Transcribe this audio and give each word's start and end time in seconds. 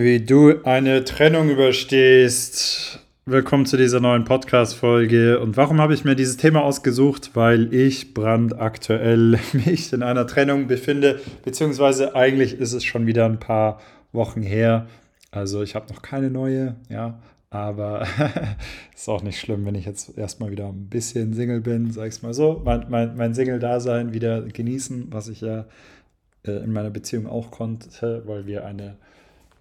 wie 0.00 0.20
du 0.20 0.62
eine 0.62 1.02
Trennung 1.02 1.50
überstehst. 1.50 3.00
Willkommen 3.26 3.66
zu 3.66 3.76
dieser 3.76 3.98
neuen 3.98 4.22
Podcast-Folge. 4.22 5.40
Und 5.40 5.56
warum 5.56 5.80
habe 5.80 5.92
ich 5.92 6.04
mir 6.04 6.14
dieses 6.14 6.36
Thema 6.36 6.62
ausgesucht? 6.62 7.32
Weil 7.34 7.74
ich 7.74 8.14
brandaktuell 8.14 9.40
mich 9.52 9.92
in 9.92 10.04
einer 10.04 10.28
Trennung 10.28 10.68
befinde, 10.68 11.18
beziehungsweise 11.44 12.14
eigentlich 12.14 12.60
ist 12.60 12.74
es 12.74 12.84
schon 12.84 13.08
wieder 13.08 13.24
ein 13.24 13.40
paar 13.40 13.80
Wochen 14.12 14.40
her. 14.40 14.86
Also 15.32 15.64
ich 15.64 15.74
habe 15.74 15.92
noch 15.92 16.00
keine 16.00 16.30
neue, 16.30 16.76
ja, 16.88 17.18
aber 17.50 18.06
ist 18.94 19.08
auch 19.08 19.24
nicht 19.24 19.40
schlimm, 19.40 19.66
wenn 19.66 19.74
ich 19.74 19.86
jetzt 19.86 20.16
erstmal 20.16 20.52
wieder 20.52 20.68
ein 20.68 20.88
bisschen 20.88 21.34
Single 21.34 21.60
bin, 21.60 21.90
sag 21.90 22.06
ich 22.06 22.14
es 22.14 22.22
mal 22.22 22.34
so. 22.34 22.62
Mein, 22.64 22.86
mein, 22.88 23.16
mein 23.16 23.34
Single-Dasein 23.34 24.14
wieder 24.14 24.42
genießen, 24.42 25.08
was 25.10 25.26
ich 25.26 25.40
ja 25.40 25.64
äh, 26.46 26.52
in 26.52 26.72
meiner 26.72 26.90
Beziehung 26.90 27.26
auch 27.26 27.50
konnte, 27.50 28.22
weil 28.26 28.46
wir 28.46 28.64
eine 28.64 28.96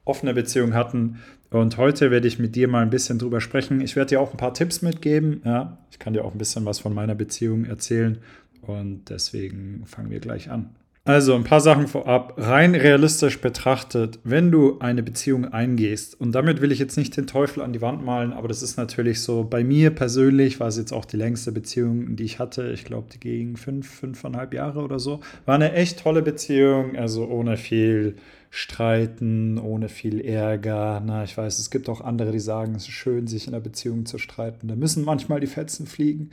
offene 0.08 0.34
Beziehung 0.34 0.74
hatten. 0.74 1.20
Und 1.50 1.78
heute 1.78 2.12
werde 2.12 2.28
ich 2.28 2.40
mit 2.40 2.56
dir 2.56 2.68
mal 2.68 2.82
ein 2.82 2.90
bisschen 2.90 3.20
drüber 3.20 3.40
sprechen. 3.40 3.80
Ich 3.82 3.96
werde 3.96 4.10
dir 4.10 4.22
auch 4.22 4.32
ein 4.32 4.38
paar 4.38 4.54
Tipps 4.54 4.82
mitgeben. 4.82 5.42
Ja, 5.46 5.78
ich 5.92 6.00
kann 6.00 6.14
dir 6.14 6.26
auch 6.26 6.34
ein 6.34 6.38
bisschen 6.38 6.66
was 6.66 6.80
von 6.80 6.94
meiner 6.94 7.16
Beziehung 7.16 7.66
erzählen. 7.66 8.18
Und 8.62 9.10
deswegen 9.10 9.84
fangen 9.86 10.10
wir 10.10 10.20
gleich 10.20 10.50
an. 10.50 10.70
Also 11.08 11.36
ein 11.36 11.46
paar 11.46 11.62
Sachen 11.62 11.88
vorab. 11.88 12.34
Rein 12.36 12.76
realistisch 12.76 13.40
betrachtet, 13.40 14.20
wenn 14.26 14.52
du 14.52 14.80
eine 14.80 15.04
Beziehung 15.04 15.46
eingehst, 15.46 16.20
und 16.20 16.34
damit 16.34 16.60
will 16.60 16.74
ich 16.74 16.80
jetzt 16.80 16.98
nicht 16.98 17.16
den 17.16 17.28
Teufel 17.28 17.64
an 17.64 17.72
die 17.72 17.82
Wand 17.82 18.04
malen, 18.04 18.34
aber 18.34 18.50
das 18.50 18.62
ist 18.62 18.76
natürlich 18.76 19.22
so, 19.22 19.46
bei 19.46 19.64
mir 19.64 19.92
persönlich 19.92 20.60
war 20.60 20.68
es 20.68 20.78
jetzt 20.78 20.92
auch 20.92 21.06
die 21.06 21.16
längste 21.16 21.54
Beziehung, 21.54 22.18
die 22.18 22.26
ich 22.26 22.40
hatte. 22.40 22.72
Ich 22.74 22.84
glaube, 22.84 23.08
die 23.14 23.22
ging 23.22 23.56
fünf, 23.56 23.90
fünfeinhalb 23.90 24.54
Jahre 24.54 24.82
oder 24.82 25.00
so. 25.00 25.22
War 25.46 25.56
eine 25.56 25.72
echt 25.72 26.02
tolle 26.02 26.22
Beziehung, 26.22 26.98
also 26.98 27.26
ohne 27.26 27.56
viel 27.56 28.18
Streiten, 28.50 29.60
ohne 29.60 29.88
viel 29.88 30.20
Ärger. 30.20 31.02
Na, 31.06 31.24
ich 31.24 31.38
weiß, 31.38 31.58
es 31.60 31.70
gibt 31.70 31.88
auch 31.88 32.02
andere, 32.02 32.34
die 32.34 32.40
sagen, 32.40 32.76
es 32.76 32.84
ist 32.84 32.92
schön, 32.92 33.28
sich 33.28 33.48
in 33.48 33.54
einer 33.54 33.64
Beziehung 33.64 34.06
zu 34.06 34.18
streiten. 34.18 34.68
Da 34.68 34.76
müssen 34.76 35.06
manchmal 35.06 35.40
die 35.40 35.48
Fetzen 35.48 35.88
fliegen. 35.88 36.32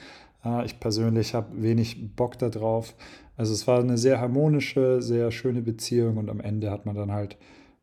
Ich 0.65 0.79
persönlich 0.81 1.35
habe 1.35 1.63
wenig 1.63 2.15
Bock 2.17 2.39
darauf. 2.39 2.95
Also 3.37 3.53
es 3.53 3.67
war 3.67 3.81
eine 3.81 3.99
sehr 3.99 4.21
harmonische, 4.21 5.03
sehr 5.03 5.31
schöne 5.31 5.63
Beziehung 5.63 6.19
und 6.19 6.31
am 6.31 6.41
Ende 6.41 6.71
hat 6.71 6.87
man 6.87 6.95
dann 6.95 7.13
halt 7.13 7.37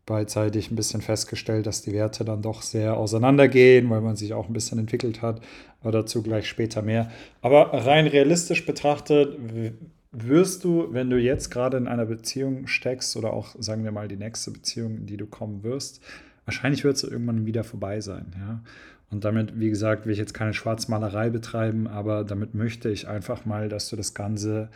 beidseitig 0.05 0.71
ein 0.71 0.75
bisschen 0.75 1.01
festgestellt, 1.01 1.65
dass 1.67 1.81
die 1.81 1.93
Werte 1.93 2.25
dann 2.25 2.41
doch 2.41 2.61
sehr 2.61 2.97
auseinandergehen, 2.97 3.89
weil 3.89 4.01
man 4.01 4.15
sich 4.15 4.33
auch 4.33 4.47
ein 4.47 4.53
bisschen 4.53 4.79
entwickelt 4.79 5.21
hat. 5.21 5.41
Aber 5.81 5.91
dazu 5.91 6.21
gleich 6.21 6.47
später 6.47 6.81
mehr. 6.81 7.11
Aber 7.41 7.73
rein 7.73 8.07
realistisch 8.07 8.65
betrachtet 8.65 9.37
wirst 10.11 10.63
du, 10.63 10.87
wenn 10.91 11.09
du 11.09 11.17
jetzt 11.17 11.49
gerade 11.49 11.77
in 11.77 11.87
einer 11.87 12.05
Beziehung 12.05 12.67
steckst 12.67 13.15
oder 13.15 13.33
auch, 13.33 13.55
sagen 13.59 13.83
wir 13.83 13.91
mal, 13.91 14.07
die 14.07 14.17
nächste 14.17 14.51
Beziehung, 14.51 14.97
in 14.97 15.05
die 15.05 15.17
du 15.17 15.25
kommen 15.25 15.63
wirst, 15.63 16.01
wahrscheinlich 16.45 16.83
wird 16.83 16.97
es 16.97 17.03
irgendwann 17.03 17.45
wieder 17.45 17.63
vorbei 17.63 18.01
sein. 18.01 18.33
Ja? 18.37 18.61
Und 19.11 19.25
damit, 19.25 19.59
wie 19.59 19.69
gesagt, 19.69 20.05
will 20.05 20.13
ich 20.13 20.19
jetzt 20.19 20.33
keine 20.33 20.53
Schwarzmalerei 20.53 21.29
betreiben, 21.29 21.87
aber 21.87 22.23
damit 22.23 22.55
möchte 22.55 22.89
ich 22.89 23.07
einfach 23.07 23.45
mal, 23.45 23.67
dass 23.67 23.89
du 23.89 23.95
das 23.95 24.13
Ganze 24.13 24.69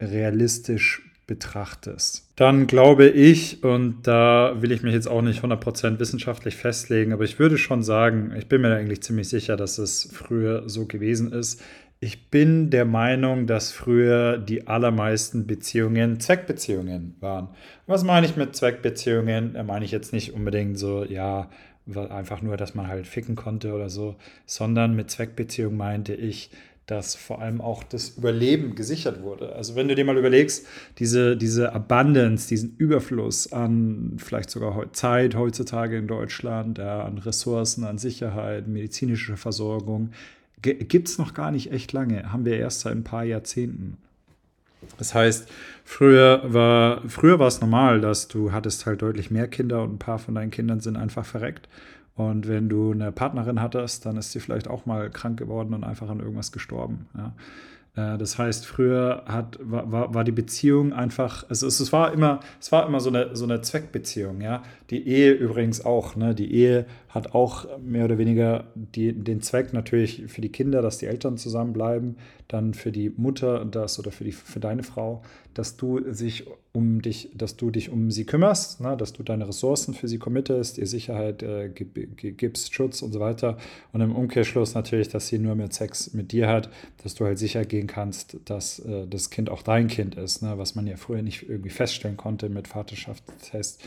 realistisch 0.00 1.02
betrachtest. 1.26 2.32
Dann 2.36 2.66
glaube 2.66 3.06
ich, 3.06 3.62
und 3.62 4.06
da 4.06 4.56
will 4.60 4.72
ich 4.72 4.82
mich 4.82 4.94
jetzt 4.94 5.08
auch 5.08 5.22
nicht 5.22 5.44
100% 5.44 5.98
wissenschaftlich 5.98 6.56
festlegen, 6.56 7.12
aber 7.12 7.24
ich 7.24 7.38
würde 7.38 7.58
schon 7.58 7.82
sagen, 7.82 8.32
ich 8.36 8.48
bin 8.48 8.62
mir 8.62 8.74
eigentlich 8.74 9.02
ziemlich 9.02 9.28
sicher, 9.28 9.56
dass 9.56 9.78
es 9.78 10.08
früher 10.12 10.68
so 10.68 10.86
gewesen 10.86 11.32
ist. 11.32 11.62
Ich 12.00 12.30
bin 12.30 12.70
der 12.70 12.84
Meinung, 12.84 13.46
dass 13.46 13.72
früher 13.72 14.38
die 14.38 14.68
allermeisten 14.68 15.46
Beziehungen 15.46 16.20
Zweckbeziehungen 16.20 17.16
waren. 17.20 17.48
Was 17.86 18.04
meine 18.04 18.24
ich 18.24 18.36
mit 18.36 18.54
Zweckbeziehungen? 18.54 19.54
Da 19.54 19.64
meine 19.64 19.84
ich 19.84 19.90
jetzt 19.90 20.12
nicht 20.12 20.32
unbedingt 20.32 20.78
so, 20.78 21.04
ja, 21.04 21.50
einfach 21.96 22.42
nur, 22.42 22.56
dass 22.56 22.74
man 22.74 22.88
halt 22.88 23.06
ficken 23.06 23.36
konnte 23.36 23.72
oder 23.72 23.90
so, 23.90 24.16
sondern 24.46 24.94
mit 24.94 25.10
Zweckbeziehung 25.10 25.76
meinte 25.76 26.14
ich, 26.14 26.50
dass 26.88 27.14
vor 27.14 27.42
allem 27.42 27.60
auch 27.60 27.84
das 27.84 28.16
Überleben 28.16 28.74
gesichert 28.74 29.22
wurde. 29.22 29.54
Also 29.54 29.76
wenn 29.76 29.88
du 29.88 29.94
dir 29.94 30.06
mal 30.06 30.16
überlegst, 30.16 30.66
diese, 30.98 31.36
diese 31.36 31.74
Abundance, 31.74 32.48
diesen 32.48 32.76
Überfluss 32.78 33.52
an 33.52 34.14
vielleicht 34.16 34.48
sogar 34.48 34.90
Zeit 34.94 35.34
heutzutage 35.34 35.98
in 35.98 36.06
Deutschland, 36.06 36.78
ja, 36.78 37.04
an 37.04 37.18
Ressourcen, 37.18 37.84
an 37.84 37.98
Sicherheit, 37.98 38.68
medizinische 38.68 39.36
Versorgung, 39.36 40.12
gibt 40.62 41.08
es 41.08 41.18
noch 41.18 41.34
gar 41.34 41.50
nicht 41.50 41.72
echt 41.72 41.92
lange, 41.92 42.32
haben 42.32 42.46
wir 42.46 42.56
erst 42.58 42.80
seit 42.80 42.94
ein 42.94 43.04
paar 43.04 43.24
Jahrzehnten. 43.24 43.98
Das 44.96 45.14
heißt, 45.14 45.48
früher 45.84 46.42
war, 46.44 47.02
früher 47.08 47.38
war 47.38 47.48
es 47.48 47.60
normal, 47.60 48.00
dass 48.00 48.28
du 48.28 48.52
hattest 48.52 48.86
halt 48.86 49.02
deutlich 49.02 49.30
mehr 49.30 49.48
Kinder 49.48 49.82
und 49.82 49.94
ein 49.94 49.98
paar 49.98 50.18
von 50.18 50.34
deinen 50.34 50.50
Kindern 50.50 50.80
sind 50.80 50.96
einfach 50.96 51.24
verreckt. 51.24 51.68
Und 52.14 52.48
wenn 52.48 52.68
du 52.68 52.90
eine 52.90 53.12
Partnerin 53.12 53.60
hattest, 53.60 54.04
dann 54.06 54.16
ist 54.16 54.32
sie 54.32 54.40
vielleicht 54.40 54.68
auch 54.68 54.86
mal 54.86 55.08
krank 55.08 55.38
geworden 55.38 55.72
und 55.72 55.84
einfach 55.84 56.08
an 56.08 56.18
irgendwas 56.18 56.50
gestorben. 56.50 57.06
Ja. 57.16 57.34
Äh, 57.98 58.18
das 58.18 58.38
heißt, 58.38 58.66
früher 58.66 59.24
hat, 59.26 59.58
war, 59.60 60.14
war 60.14 60.24
die 60.24 60.32
Beziehung 60.32 60.92
einfach, 60.92 61.48
also 61.48 61.66
es, 61.66 61.80
es, 61.80 61.92
war 61.92 62.12
immer, 62.12 62.40
es 62.60 62.70
war 62.72 62.86
immer 62.86 63.00
so 63.00 63.10
eine, 63.10 63.34
so 63.36 63.44
eine 63.44 63.60
Zweckbeziehung, 63.60 64.40
ja. 64.40 64.62
Die 64.90 65.06
Ehe 65.06 65.32
übrigens 65.32 65.84
auch, 65.84 66.16
ne? 66.16 66.34
Die 66.34 66.52
Ehe 66.52 66.86
hat 67.08 67.34
auch 67.34 67.66
mehr 67.78 68.04
oder 68.04 68.18
weniger 68.18 68.64
die, 68.74 69.12
den 69.12 69.40
Zweck 69.40 69.72
natürlich 69.72 70.24
für 70.28 70.40
die 70.40 70.52
Kinder, 70.52 70.82
dass 70.82 70.98
die 70.98 71.06
Eltern 71.06 71.36
zusammenbleiben, 71.36 72.16
dann 72.48 72.72
für 72.72 72.90
die 72.90 73.10
Mutter 73.10 73.64
das 73.64 73.98
oder 73.98 74.10
für, 74.10 74.24
die, 74.24 74.32
für 74.32 74.58
deine 74.58 74.82
Frau, 74.82 75.22
dass 75.52 75.76
du 75.76 76.12
sich 76.12 76.46
um 76.72 77.02
dich, 77.02 77.30
dass 77.34 77.56
du 77.56 77.70
dich 77.70 77.90
um 77.90 78.10
sie 78.10 78.24
kümmerst, 78.24 78.80
ne? 78.80 78.96
dass 78.96 79.12
du 79.12 79.22
deine 79.22 79.46
Ressourcen 79.46 79.92
für 79.92 80.08
sie 80.08 80.18
committest, 80.18 80.78
ihr 80.78 80.86
Sicherheit 80.86 81.42
äh, 81.42 81.68
gibst, 81.68 82.74
Schutz 82.74 83.02
und 83.02 83.12
so 83.12 83.20
weiter. 83.20 83.58
Und 83.92 84.00
im 84.00 84.14
Umkehrschluss 84.14 84.74
natürlich, 84.74 85.08
dass 85.08 85.28
sie 85.28 85.38
nur 85.38 85.54
mit 85.54 85.74
Sex 85.74 86.14
mit 86.14 86.32
dir 86.32 86.48
hat, 86.48 86.70
dass 87.02 87.14
du 87.14 87.26
halt 87.26 87.38
sicher 87.38 87.64
gehen 87.64 87.86
kannst, 87.86 88.38
dass 88.46 88.78
äh, 88.78 89.06
das 89.06 89.30
Kind 89.30 89.50
auch 89.50 89.62
dein 89.62 89.88
Kind 89.88 90.14
ist, 90.14 90.42
ne? 90.42 90.56
was 90.56 90.74
man 90.74 90.86
ja 90.86 90.96
früher 90.96 91.22
nicht 91.22 91.48
irgendwie 91.48 91.70
feststellen 91.70 92.16
konnte 92.16 92.48
mit 92.48 92.68
Vaterschaftstest 92.68 93.82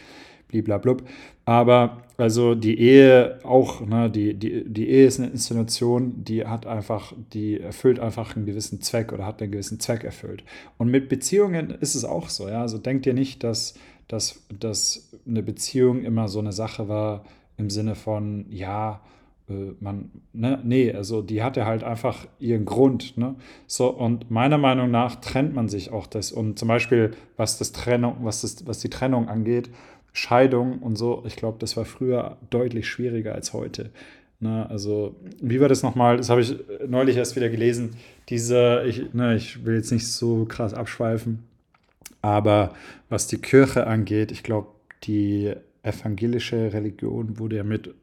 bliblablub. 0.52 1.04
Aber 1.46 2.04
also 2.18 2.54
die 2.54 2.80
Ehe 2.80 3.40
auch, 3.44 3.82
ne, 3.82 4.10
die, 4.10 4.36
die, 4.36 4.64
die 4.66 4.90
Ehe 4.90 5.08
ist 5.08 5.20
eine 5.20 5.30
Institution, 5.30 6.24
die 6.24 6.46
hat 6.46 6.68
einfach, 6.68 7.14
die 7.34 7.60
erfüllt 7.60 8.00
einfach 8.00 8.36
einen 8.36 8.46
gewissen 8.46 8.82
Zweck 8.82 9.12
oder 9.12 9.26
hat 9.26 9.42
einen 9.42 9.52
gewissen 9.52 9.80
Zweck 9.80 10.04
erfüllt. 10.04 10.44
Und 10.78 10.92
mit 10.92 11.10
Beziehungen 11.10 11.72
ist 11.72 11.96
es 11.96 12.06
auch 12.06 12.30
so, 12.30 12.48
ja. 12.48 12.62
Also 12.62 12.78
denkt 12.78 13.08
ihr 13.08 13.14
nicht, 13.14 13.44
dass, 13.44 13.74
dass, 14.08 14.46
dass 14.60 15.10
eine 15.26 15.42
Beziehung 15.42 16.04
immer 16.04 16.28
so 16.28 16.40
eine 16.40 16.52
Sache 16.52 16.88
war 16.88 17.26
im 17.58 17.70
Sinne 17.70 17.96
von, 17.96 18.46
ja, 18.50 19.02
äh, 19.50 19.74
man, 19.80 20.12
ne, 20.34 20.60
nee, 20.64 20.94
also 20.94 21.22
die 21.22 21.44
hatte 21.44 21.66
halt 21.66 21.84
einfach 21.84 22.28
ihren 22.40 22.66
Grund, 22.66 23.18
ne? 23.18 23.36
So, 23.68 23.90
und 23.90 24.30
meiner 24.30 24.58
Meinung 24.58 24.92
nach 24.92 25.16
trennt 25.16 25.56
man 25.56 25.70
sich 25.70 25.92
auch 25.92 26.08
das. 26.08 26.32
Und 26.32 26.60
zum 26.60 26.68
Beispiel, 26.68 27.12
was 27.38 27.58
das 27.58 27.72
Trennung, 27.72 28.18
was 28.22 28.42
das, 28.42 28.66
was 28.68 28.80
die 28.80 28.90
Trennung 28.90 29.28
angeht, 29.28 29.70
Scheidung 30.14 30.80
und 30.80 30.98
so, 30.98 31.24
ich 31.26 31.36
glaube, 31.36 31.58
das 31.60 31.78
war 31.78 31.86
früher 31.86 32.38
deutlich 32.50 32.90
schwieriger 32.90 33.34
als 33.34 33.54
heute. 33.54 33.92
Ne, 34.40 34.68
also, 34.70 35.16
wie 35.40 35.62
war 35.62 35.70
das 35.70 35.84
nochmal? 35.84 36.18
Das 36.18 36.30
habe 36.30 36.42
ich 36.42 36.56
neulich 36.88 37.16
erst 37.16 37.36
wieder 37.36 37.50
gelesen. 37.50 37.92
Diese, 38.30 38.84
ich, 38.88 39.14
ne, 39.14 39.36
ich 39.36 39.66
will 39.66 39.76
jetzt 39.76 39.92
nicht 39.92 40.08
so 40.08 40.46
krass 40.46 40.74
abschweifen, 40.74 41.44
aber 42.22 42.74
was 43.10 43.28
die 43.28 43.38
Kirche 43.38 43.88
angeht, 43.88 44.32
ich 44.32 44.44
glaube, 44.44 44.70
die 45.04 45.54
evangelische 45.84 46.74
Religion 46.74 47.40
wurde 47.40 47.58
ja 47.58 47.64
mit 47.64 47.94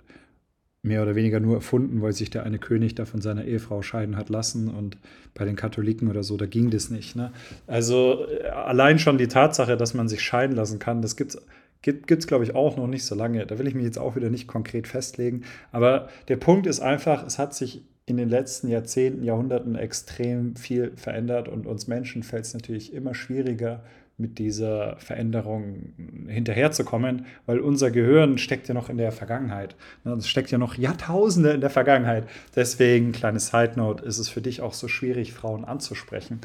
mehr 0.83 1.03
oder 1.03 1.15
weniger 1.15 1.41
nur 1.41 1.57
erfunden, 1.57 2.03
weil 2.03 2.13
sich 2.13 2.31
der 2.31 2.45
eine 2.45 2.59
König 2.59 2.95
da 2.95 3.05
von 3.05 3.21
seiner 3.21 3.45
Ehefrau 3.45 3.83
scheiden 3.83 4.17
hat 4.17 4.29
lassen 4.29 4.69
und 4.69 4.97
bei 5.35 5.45
den 5.45 5.57
Katholiken 5.57 6.09
oder 6.09 6.23
so, 6.23 6.37
da 6.37 6.47
ging 6.47 6.71
das 6.71 6.89
nicht. 6.89 7.17
Ne? 7.17 7.33
Also 7.67 8.27
allein 8.53 8.99
schon 8.99 9.19
die 9.19 9.29
Tatsache, 9.29 9.77
dass 9.77 9.95
man 9.95 10.09
sich 10.09 10.23
scheiden 10.23 10.55
lassen 10.57 10.79
kann, 10.79 11.03
das 11.03 11.17
gibt 11.17 11.35
es 11.35 11.43
Gibt 11.83 12.11
es, 12.11 12.27
glaube 12.27 12.45
ich, 12.45 12.55
auch 12.55 12.77
noch 12.77 12.87
nicht 12.87 13.05
so 13.05 13.15
lange. 13.15 13.47
Da 13.47 13.59
will 13.59 13.69
ich 13.69 13.75
mich 13.75 13.85
jetzt 13.85 13.99
auch 13.99 14.17
wieder 14.17 14.31
nicht 14.31 14.49
konkret 14.49 14.87
festlegen. 14.87 15.45
Aber 15.71 16.09
der 16.29 16.37
Punkt 16.37 16.67
ist 16.67 16.81
einfach, 16.81 17.25
es 17.27 17.39
hat 17.39 17.55
sich 17.55 17.85
in 18.07 18.17
den 18.17 18.29
letzten 18.29 18.69
Jahrzehnten, 18.69 19.23
Jahrhunderten 19.23 19.77
extrem 19.77 20.57
viel 20.57 20.93
verändert 20.97 21.49
und 21.49 21.67
uns 21.67 21.87
Menschen 21.87 22.23
fällt 22.23 22.47
es 22.47 22.55
natürlich 22.55 22.93
immer 22.95 23.15
schwieriger, 23.15 23.83
mit 24.19 24.39
dieser 24.39 24.97
Veränderung 24.97 25.95
hinterherzukommen, 26.27 27.27
weil 27.47 27.61
unser 27.61 27.93
Gehirn 27.93 28.37
steckt 28.37 28.67
ja 28.67 28.75
noch 28.75 28.91
in 28.91 28.99
der 28.99 29.13
Vergangenheit. 29.13 29.77
Ne, 30.05 30.13
es 30.15 30.29
steckt 30.29 30.51
ja 30.51 30.59
noch 30.59 30.75
Jahrtausende 30.75 31.51
in 31.51 31.61
der 31.61 31.71
Vergangenheit. 31.71 32.29
Deswegen, 32.57 33.13
kleine 33.13 33.39
Side 33.39 33.75
Note, 33.77 34.05
ist 34.05 34.19
es 34.19 34.29
für 34.29 34.41
dich 34.41 34.61
auch 34.61 34.75
so 34.75 34.89
schwierig, 34.89 35.33
Frauen 35.33 35.65
anzusprechen, 35.65 36.41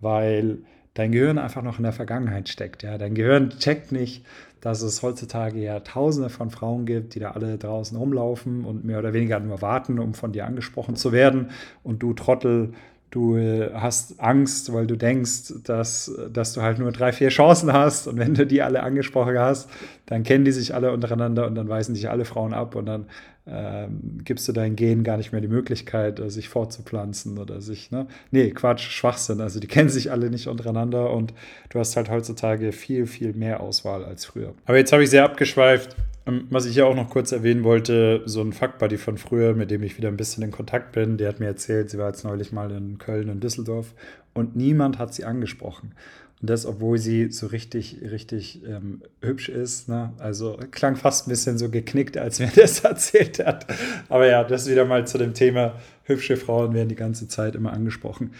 weil 0.00 0.58
dein 0.94 1.12
Gehirn 1.12 1.38
einfach 1.38 1.62
noch 1.62 1.78
in 1.78 1.84
der 1.84 1.92
Vergangenheit 1.92 2.48
steckt. 2.48 2.82
Ja? 2.82 2.98
Dein 2.98 3.14
Gehirn 3.14 3.50
checkt 3.58 3.92
nicht, 3.92 4.24
dass 4.60 4.82
es 4.82 5.02
heutzutage 5.02 5.58
ja 5.60 5.80
tausende 5.80 6.28
von 6.28 6.50
Frauen 6.50 6.84
gibt, 6.84 7.14
die 7.14 7.20
da 7.20 7.30
alle 7.30 7.56
draußen 7.56 7.96
rumlaufen 7.96 8.64
und 8.64 8.84
mehr 8.84 8.98
oder 8.98 9.12
weniger 9.12 9.40
nur 9.40 9.62
warten, 9.62 9.98
um 9.98 10.14
von 10.14 10.32
dir 10.32 10.46
angesprochen 10.46 10.96
zu 10.96 11.12
werden. 11.12 11.50
Und 11.82 12.02
du 12.02 12.12
Trottel 12.12 12.74
du 13.10 13.38
hast 13.74 14.20
Angst, 14.20 14.72
weil 14.72 14.86
du 14.86 14.96
denkst, 14.96 15.54
dass, 15.64 16.12
dass 16.32 16.52
du 16.52 16.62
halt 16.62 16.78
nur 16.78 16.92
drei, 16.92 17.12
vier 17.12 17.28
Chancen 17.28 17.72
hast 17.72 18.06
und 18.06 18.18
wenn 18.18 18.34
du 18.34 18.46
die 18.46 18.62
alle 18.62 18.82
angesprochen 18.82 19.38
hast, 19.38 19.68
dann 20.06 20.22
kennen 20.22 20.44
die 20.44 20.52
sich 20.52 20.74
alle 20.74 20.92
untereinander 20.92 21.46
und 21.46 21.54
dann 21.54 21.68
weisen 21.68 21.94
sich 21.94 22.08
alle 22.08 22.24
Frauen 22.24 22.54
ab 22.54 22.74
und 22.74 22.86
dann 22.86 23.06
ähm, 23.46 24.18
gibst 24.24 24.46
du 24.48 24.52
deinen 24.52 24.76
Gen 24.76 25.02
gar 25.02 25.16
nicht 25.16 25.32
mehr 25.32 25.40
die 25.40 25.48
Möglichkeit, 25.48 26.20
äh, 26.20 26.30
sich 26.30 26.48
fortzupflanzen 26.48 27.38
oder 27.38 27.60
sich, 27.60 27.90
ne? 27.90 28.06
Nee, 28.30 28.50
Quatsch, 28.50 28.90
Schwachsinn. 28.90 29.40
Also 29.40 29.58
die 29.60 29.66
kennen 29.66 29.88
sich 29.88 30.12
alle 30.12 30.30
nicht 30.30 30.46
untereinander 30.46 31.10
und 31.10 31.32
du 31.70 31.78
hast 31.78 31.96
halt 31.96 32.10
heutzutage 32.10 32.70
viel, 32.72 33.06
viel 33.06 33.32
mehr 33.32 33.60
Auswahl 33.60 34.04
als 34.04 34.24
früher. 34.24 34.54
Aber 34.66 34.76
jetzt 34.76 34.92
habe 34.92 35.02
ich 35.02 35.10
sehr 35.10 35.24
abgeschweift. 35.24 35.96
Ähm, 36.26 36.46
was 36.50 36.66
ich 36.66 36.76
ja 36.76 36.84
auch 36.84 36.94
noch 36.94 37.10
kurz 37.10 37.32
erwähnen 37.32 37.64
wollte, 37.64 38.22
so 38.26 38.40
ein 38.40 38.52
Fuckbuddy 38.52 38.98
von 38.98 39.18
früher, 39.18 39.54
mit 39.54 39.70
dem 39.70 39.82
ich 39.82 39.96
wieder 39.96 40.08
ein 40.08 40.16
bisschen 40.16 40.42
in 40.42 40.50
Kontakt 40.50 40.92
bin, 40.92 41.16
der 41.16 41.28
hat 41.28 41.40
mir 41.40 41.46
erzählt, 41.46 41.90
sie 41.90 41.98
war 41.98 42.08
jetzt 42.08 42.24
neulich 42.24 42.52
mal 42.52 42.70
in 42.70 42.98
Köln 42.98 43.30
und 43.30 43.42
Düsseldorf 43.42 43.94
und 44.34 44.56
niemand 44.56 44.98
hat 44.98 45.14
sie 45.14 45.24
angesprochen. 45.24 45.94
Und 46.40 46.48
das, 46.48 46.64
obwohl 46.64 46.96
sie 46.98 47.30
so 47.30 47.48
richtig, 47.48 47.98
richtig 48.02 48.62
ähm, 48.66 49.02
hübsch 49.20 49.50
ist. 49.50 49.90
Ne? 49.90 50.14
Also 50.18 50.58
klang 50.70 50.96
fast 50.96 51.26
ein 51.26 51.30
bisschen 51.30 51.58
so 51.58 51.68
geknickt, 51.68 52.16
als 52.16 52.38
mir 52.38 52.50
das 52.56 52.80
erzählt 52.80 53.44
hat. 53.44 53.66
Aber 54.08 54.26
ja, 54.26 54.44
das 54.44 54.68
wieder 54.68 54.86
mal 54.86 55.06
zu 55.06 55.18
dem 55.18 55.34
Thema, 55.34 55.74
hübsche 56.04 56.36
Frauen 56.36 56.72
werden 56.72 56.88
die 56.88 56.94
ganze 56.94 57.28
Zeit 57.28 57.54
immer 57.54 57.72
angesprochen. 57.72 58.30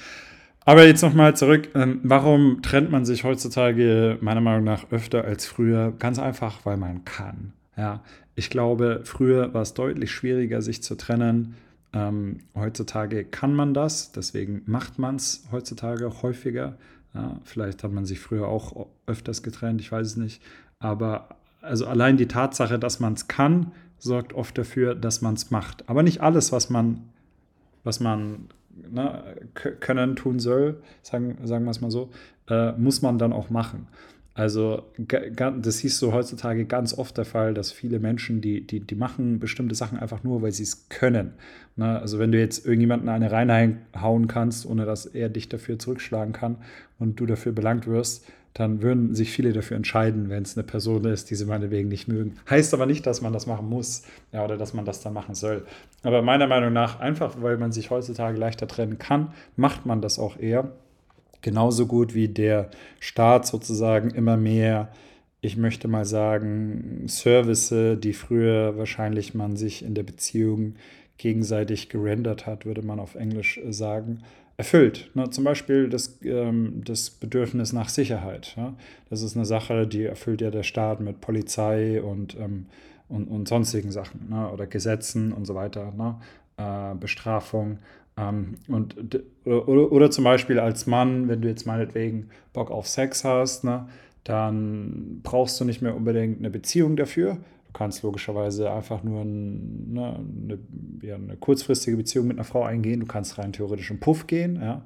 Aber 0.64 0.86
jetzt 0.86 1.02
nochmal 1.02 1.36
zurück. 1.36 1.68
Ähm, 1.74 2.00
warum 2.02 2.62
trennt 2.62 2.90
man 2.90 3.04
sich 3.04 3.24
heutzutage 3.24 4.18
meiner 4.20 4.40
Meinung 4.40 4.64
nach 4.64 4.90
öfter 4.90 5.24
als 5.24 5.46
früher? 5.46 5.92
Ganz 5.98 6.18
einfach, 6.18 6.64
weil 6.64 6.76
man 6.76 7.04
kann. 7.04 7.52
Ja, 7.80 8.02
ich 8.34 8.50
glaube, 8.50 9.00
früher 9.04 9.54
war 9.54 9.62
es 9.62 9.72
deutlich 9.72 10.12
schwieriger, 10.12 10.60
sich 10.60 10.82
zu 10.82 10.96
trennen. 10.96 11.54
Ähm, 11.94 12.40
heutzutage 12.54 13.24
kann 13.24 13.54
man 13.54 13.72
das, 13.72 14.12
deswegen 14.12 14.60
macht 14.66 14.98
man 14.98 15.16
es 15.16 15.44
heutzutage 15.50 16.22
häufiger. 16.22 16.76
Ja, 17.14 17.40
vielleicht 17.42 17.82
hat 17.82 17.90
man 17.90 18.04
sich 18.04 18.20
früher 18.20 18.48
auch 18.48 18.86
öfters 19.06 19.42
getrennt, 19.42 19.80
ich 19.80 19.90
weiß 19.90 20.06
es 20.08 20.16
nicht. 20.16 20.42
Aber 20.78 21.36
also 21.62 21.86
allein 21.86 22.18
die 22.18 22.28
Tatsache, 22.28 22.78
dass 22.78 23.00
man 23.00 23.14
es 23.14 23.28
kann, 23.28 23.72
sorgt 23.98 24.34
oft 24.34 24.58
dafür, 24.58 24.94
dass 24.94 25.22
man 25.22 25.32
es 25.32 25.50
macht. 25.50 25.88
Aber 25.88 26.02
nicht 26.02 26.20
alles, 26.20 26.52
was 26.52 26.68
man, 26.68 27.08
was 27.82 27.98
man 27.98 28.50
ne, 28.90 29.36
können, 29.80 30.16
tun 30.16 30.38
soll, 30.38 30.82
sagen, 31.00 31.38
sagen 31.44 31.64
wir 31.64 31.70
es 31.70 31.80
mal 31.80 31.90
so, 31.90 32.10
äh, 32.46 32.72
muss 32.72 33.00
man 33.00 33.16
dann 33.16 33.32
auch 33.32 33.48
machen. 33.48 33.88
Also 34.40 34.84
das 34.96 35.76
siehst 35.76 36.00
du 36.00 36.14
heutzutage 36.14 36.64
ganz 36.64 36.96
oft 36.96 37.18
der 37.18 37.26
Fall, 37.26 37.52
dass 37.52 37.72
viele 37.72 37.98
Menschen, 37.98 38.40
die, 38.40 38.66
die, 38.66 38.80
die 38.80 38.94
machen 38.94 39.38
bestimmte 39.38 39.74
Sachen 39.74 39.98
einfach 39.98 40.24
nur, 40.24 40.40
weil 40.40 40.50
sie 40.50 40.62
es 40.62 40.88
können. 40.88 41.34
Ne? 41.76 42.00
Also 42.00 42.18
wenn 42.18 42.32
du 42.32 42.38
jetzt 42.38 42.64
irgendjemanden 42.64 43.10
eine 43.10 43.30
reinhauen 43.30 44.28
kannst, 44.28 44.64
ohne 44.64 44.86
dass 44.86 45.04
er 45.04 45.28
dich 45.28 45.50
dafür 45.50 45.78
zurückschlagen 45.78 46.32
kann 46.32 46.56
und 46.98 47.20
du 47.20 47.26
dafür 47.26 47.52
belangt 47.52 47.86
wirst, 47.86 48.24
dann 48.54 48.80
würden 48.80 49.14
sich 49.14 49.30
viele 49.30 49.52
dafür 49.52 49.76
entscheiden, 49.76 50.30
wenn 50.30 50.42
es 50.42 50.56
eine 50.56 50.66
Person 50.66 51.04
ist, 51.04 51.28
die 51.28 51.34
sie 51.34 51.44
meinetwegen 51.44 51.90
nicht 51.90 52.08
mögen. 52.08 52.36
Heißt 52.48 52.72
aber 52.72 52.86
nicht, 52.86 53.06
dass 53.06 53.20
man 53.20 53.34
das 53.34 53.46
machen 53.46 53.68
muss 53.68 54.04
ja, 54.32 54.42
oder 54.42 54.56
dass 54.56 54.72
man 54.72 54.86
das 54.86 55.02
dann 55.02 55.12
machen 55.12 55.34
soll. 55.34 55.66
Aber 56.02 56.22
meiner 56.22 56.46
Meinung 56.46 56.72
nach, 56.72 56.98
einfach 56.98 57.42
weil 57.42 57.58
man 57.58 57.72
sich 57.72 57.90
heutzutage 57.90 58.38
leichter 58.38 58.66
trennen 58.66 58.98
kann, 58.98 59.34
macht 59.56 59.84
man 59.84 60.00
das 60.00 60.18
auch 60.18 60.38
eher 60.38 60.72
genauso 61.42 61.86
gut 61.86 62.14
wie 62.14 62.28
der 62.28 62.70
Staat 62.98 63.46
sozusagen 63.46 64.10
immer 64.10 64.36
mehr, 64.36 64.92
ich 65.40 65.56
möchte 65.56 65.88
mal 65.88 66.04
sagen, 66.04 67.04
Services, 67.06 67.98
die 68.00 68.12
früher 68.12 68.76
wahrscheinlich 68.76 69.34
man 69.34 69.56
sich 69.56 69.84
in 69.84 69.94
der 69.94 70.02
Beziehung 70.02 70.74
gegenseitig 71.20 71.88
gerendert 71.88 72.46
hat, 72.46 72.64
würde 72.64 72.82
man 72.82 72.98
auf 72.98 73.14
Englisch 73.14 73.58
äh, 73.58 73.72
sagen, 73.72 74.20
erfüllt. 74.56 75.10
Ne? 75.14 75.30
Zum 75.30 75.44
Beispiel 75.44 75.88
das, 75.88 76.18
ähm, 76.22 76.82
das 76.84 77.10
Bedürfnis 77.10 77.72
nach 77.72 77.88
Sicherheit. 77.88 78.54
Ja? 78.56 78.74
Das 79.08 79.22
ist 79.22 79.36
eine 79.36 79.46
Sache, 79.46 79.86
die 79.86 80.04
erfüllt 80.04 80.40
ja 80.40 80.50
der 80.50 80.62
Staat 80.62 81.00
mit 81.00 81.20
Polizei 81.20 82.02
und, 82.02 82.36
ähm, 82.38 82.66
und, 83.08 83.28
und 83.28 83.48
sonstigen 83.48 83.90
Sachen 83.90 84.28
ne? 84.30 84.50
oder 84.50 84.66
Gesetzen 84.66 85.32
und 85.32 85.46
so 85.46 85.54
weiter. 85.54 85.92
Ne? 85.92 86.16
Äh, 86.56 86.94
Bestrafung. 86.94 87.78
Ähm, 88.16 88.56
und, 88.68 88.96
oder, 89.44 89.92
oder, 89.92 90.10
zum 90.10 90.24
Beispiel 90.24 90.58
als 90.58 90.86
Mann, 90.86 91.28
wenn 91.28 91.40
du 91.40 91.48
jetzt 91.48 91.66
meinetwegen 91.66 92.30
Bock 92.52 92.70
auf 92.70 92.86
Sex 92.88 93.24
hast, 93.24 93.64
ne, 93.64 93.86
dann 94.24 95.20
brauchst 95.22 95.60
du 95.60 95.64
nicht 95.64 95.82
mehr 95.82 95.96
unbedingt 95.96 96.38
eine 96.38 96.50
Beziehung 96.50 96.96
dafür. 96.96 97.38
Du 97.66 97.72
kannst 97.72 98.02
logischerweise 98.02 98.70
einfach 98.70 99.02
nur 99.04 99.22
ein, 99.22 99.92
ne, 99.92 100.16
eine, 100.18 100.58
ja, 101.02 101.14
eine, 101.14 101.36
kurzfristige 101.36 101.96
Beziehung 101.96 102.26
mit 102.26 102.36
einer 102.36 102.44
Frau 102.44 102.64
eingehen. 102.64 103.00
Du 103.00 103.06
kannst 103.06 103.38
rein 103.38 103.52
theoretisch 103.52 103.90
im 103.90 104.00
Puff 104.00 104.26
gehen, 104.26 104.60
ja. 104.60 104.82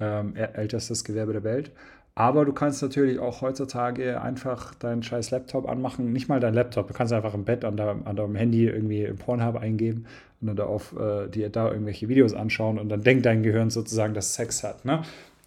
ähm, 0.00 0.34
ältestes 0.34 1.04
Gewerbe 1.04 1.32
der 1.32 1.44
Welt. 1.44 1.70
Aber 2.14 2.44
du 2.44 2.52
kannst 2.52 2.82
natürlich 2.82 3.18
auch 3.18 3.40
heutzutage 3.40 4.20
einfach 4.20 4.74
deinen 4.74 5.02
scheiß 5.02 5.30
Laptop 5.30 5.66
anmachen. 5.66 6.12
Nicht 6.12 6.28
mal 6.28 6.40
dein 6.40 6.52
Laptop, 6.52 6.88
du 6.88 6.94
kannst 6.94 7.12
einfach 7.12 7.32
im 7.32 7.44
Bett 7.44 7.64
an 7.64 7.76
deinem, 7.76 8.06
an 8.06 8.16
deinem 8.16 8.34
Handy 8.34 8.66
irgendwie 8.66 9.04
im 9.04 9.16
Pornhub 9.16 9.56
eingeben 9.56 10.06
und 10.42 10.48
dann 10.48 10.56
da 10.56 10.64
auf 10.64 10.94
äh, 10.98 11.28
dir 11.28 11.48
da 11.48 11.70
irgendwelche 11.70 12.08
Videos 12.08 12.34
anschauen 12.34 12.78
und 12.78 12.88
dann 12.88 13.02
denkt 13.02 13.24
dein 13.24 13.42
Gehirn 13.42 13.70
sozusagen, 13.70 14.12
dass 14.12 14.34
Sex 14.34 14.62
hat. 14.62 14.84
Ne? 14.84 15.02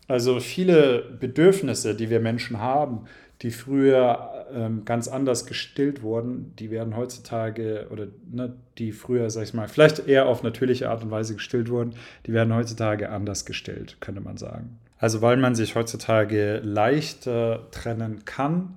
Also 0.08 0.40
viele 0.40 1.04
Bedürfnisse, 1.20 1.96
die 1.96 2.10
wir 2.10 2.20
Menschen 2.20 2.60
haben, 2.60 3.06
die 3.42 3.52
früher 3.52 4.46
ähm, 4.54 4.86
ganz 4.86 5.08
anders 5.08 5.46
gestillt 5.46 6.02
wurden, 6.02 6.54
die 6.58 6.72
werden 6.72 6.96
heutzutage 6.96 7.88
oder 7.92 8.08
ne, 8.32 8.54
die 8.78 8.94
früher, 8.94 9.30
sag 9.30 9.44
ich 9.44 9.54
mal, 9.54 9.68
vielleicht 9.68 10.08
eher 10.08 10.28
auf 10.28 10.42
natürliche 10.42 10.90
Art 10.90 11.04
und 11.04 11.12
Weise 11.12 11.36
gestillt 11.36 11.70
wurden, 11.70 11.96
die 12.26 12.34
werden 12.34 12.56
heutzutage 12.56 13.10
anders 13.10 13.46
gestillt, 13.46 13.98
könnte 14.00 14.22
man 14.22 14.38
sagen. 14.38 14.80
Also 14.98 15.22
weil 15.22 15.38
man 15.38 15.56
sich 15.56 15.76
heutzutage 15.76 16.62
leichter 16.64 17.68
trennen 17.72 18.24
kann, 18.24 18.76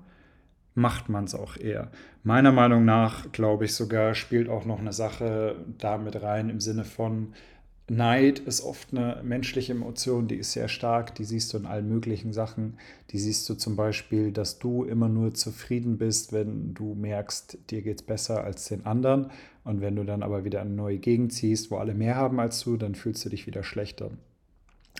macht 0.75 1.09
man 1.09 1.23
es 1.23 1.35
auch 1.35 1.55
eher. 1.55 1.89
Meiner 2.23 2.51
Meinung 2.51 2.85
nach, 2.85 3.31
glaube 3.31 3.65
ich 3.65 3.73
sogar, 3.73 4.13
spielt 4.13 4.49
auch 4.49 4.65
noch 4.65 4.79
eine 4.79 4.93
Sache 4.93 5.55
damit 5.77 6.21
rein 6.21 6.49
im 6.49 6.59
Sinne 6.59 6.83
von, 6.83 7.33
Neid 7.89 8.39
ist 8.39 8.61
oft 8.61 8.89
eine 8.91 9.21
menschliche 9.23 9.73
Emotion, 9.73 10.27
die 10.27 10.35
ist 10.35 10.51
sehr 10.51 10.67
stark, 10.67 11.15
die 11.15 11.23
siehst 11.23 11.53
du 11.53 11.57
in 11.57 11.65
allen 11.65 11.89
möglichen 11.89 12.33
Sachen. 12.33 12.77
Die 13.09 13.17
siehst 13.17 13.49
du 13.49 13.55
zum 13.55 13.75
Beispiel, 13.75 14.31
dass 14.31 14.59
du 14.59 14.83
immer 14.83 15.09
nur 15.09 15.33
zufrieden 15.33 15.97
bist, 15.97 16.31
wenn 16.31 16.75
du 16.75 16.93
merkst, 16.93 17.57
dir 17.71 17.81
geht 17.81 18.01
es 18.01 18.05
besser 18.05 18.43
als 18.43 18.65
den 18.65 18.85
anderen. 18.85 19.31
Und 19.63 19.81
wenn 19.81 19.95
du 19.95 20.03
dann 20.03 20.21
aber 20.21 20.45
wieder 20.45 20.61
eine 20.61 20.69
neue 20.69 20.99
Gegend 20.99 21.33
ziehst, 21.33 21.71
wo 21.71 21.77
alle 21.77 21.95
mehr 21.95 22.15
haben 22.15 22.39
als 22.39 22.63
du, 22.63 22.77
dann 22.77 22.95
fühlst 22.95 23.25
du 23.25 23.29
dich 23.29 23.47
wieder 23.47 23.63
schlechter. 23.63 24.11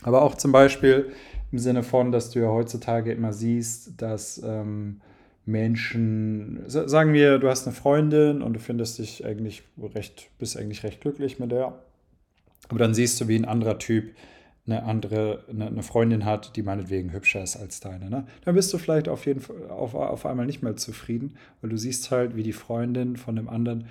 Aber 0.01 0.21
auch 0.23 0.35
zum 0.35 0.51
Beispiel 0.51 1.11
im 1.51 1.59
Sinne 1.59 1.83
von, 1.83 2.11
dass 2.11 2.31
du 2.31 2.39
ja 2.39 2.47
heutzutage 2.47 3.11
immer 3.11 3.33
siehst, 3.33 4.01
dass 4.01 4.41
ähm, 4.43 5.01
Menschen, 5.49 6.63
sagen 6.67 7.13
wir, 7.13 7.39
du 7.39 7.49
hast 7.49 7.67
eine 7.67 7.75
Freundin 7.75 8.41
und 8.41 8.53
du 8.53 8.59
findest 8.59 8.99
dich 8.99 9.25
eigentlich 9.25 9.63
recht, 9.95 10.29
bist 10.37 10.57
eigentlich 10.57 10.83
recht 10.83 11.01
glücklich 11.01 11.39
mit 11.39 11.51
der. 11.51 11.73
Aber 12.69 12.79
dann 12.79 12.93
siehst 12.93 13.19
du, 13.19 13.27
wie 13.27 13.35
ein 13.35 13.45
anderer 13.45 13.79
Typ 13.79 14.11
eine 14.65 14.83
andere, 14.83 15.43
eine, 15.49 15.81
Freundin 15.83 16.25
hat, 16.25 16.55
die 16.55 16.61
meinetwegen 16.61 17.11
hübscher 17.11 17.41
ist 17.41 17.57
als 17.57 17.79
deine. 17.79 18.09
Ne? 18.09 18.27
Dann 18.45 18.55
bist 18.55 18.71
du 18.71 18.77
vielleicht 18.77 19.09
auf 19.09 19.25
jeden 19.25 19.39
Fall 19.39 19.69
auf, 19.69 19.95
auf 19.95 20.25
einmal 20.25 20.45
nicht 20.45 20.61
mehr 20.61 20.75
zufrieden, 20.75 21.37
weil 21.61 21.71
du 21.71 21.77
siehst 21.77 22.11
halt, 22.11 22.35
wie 22.35 22.43
die 22.43 22.53
Freundin 22.53 23.17
von 23.17 23.35
dem 23.35 23.49
anderen 23.49 23.85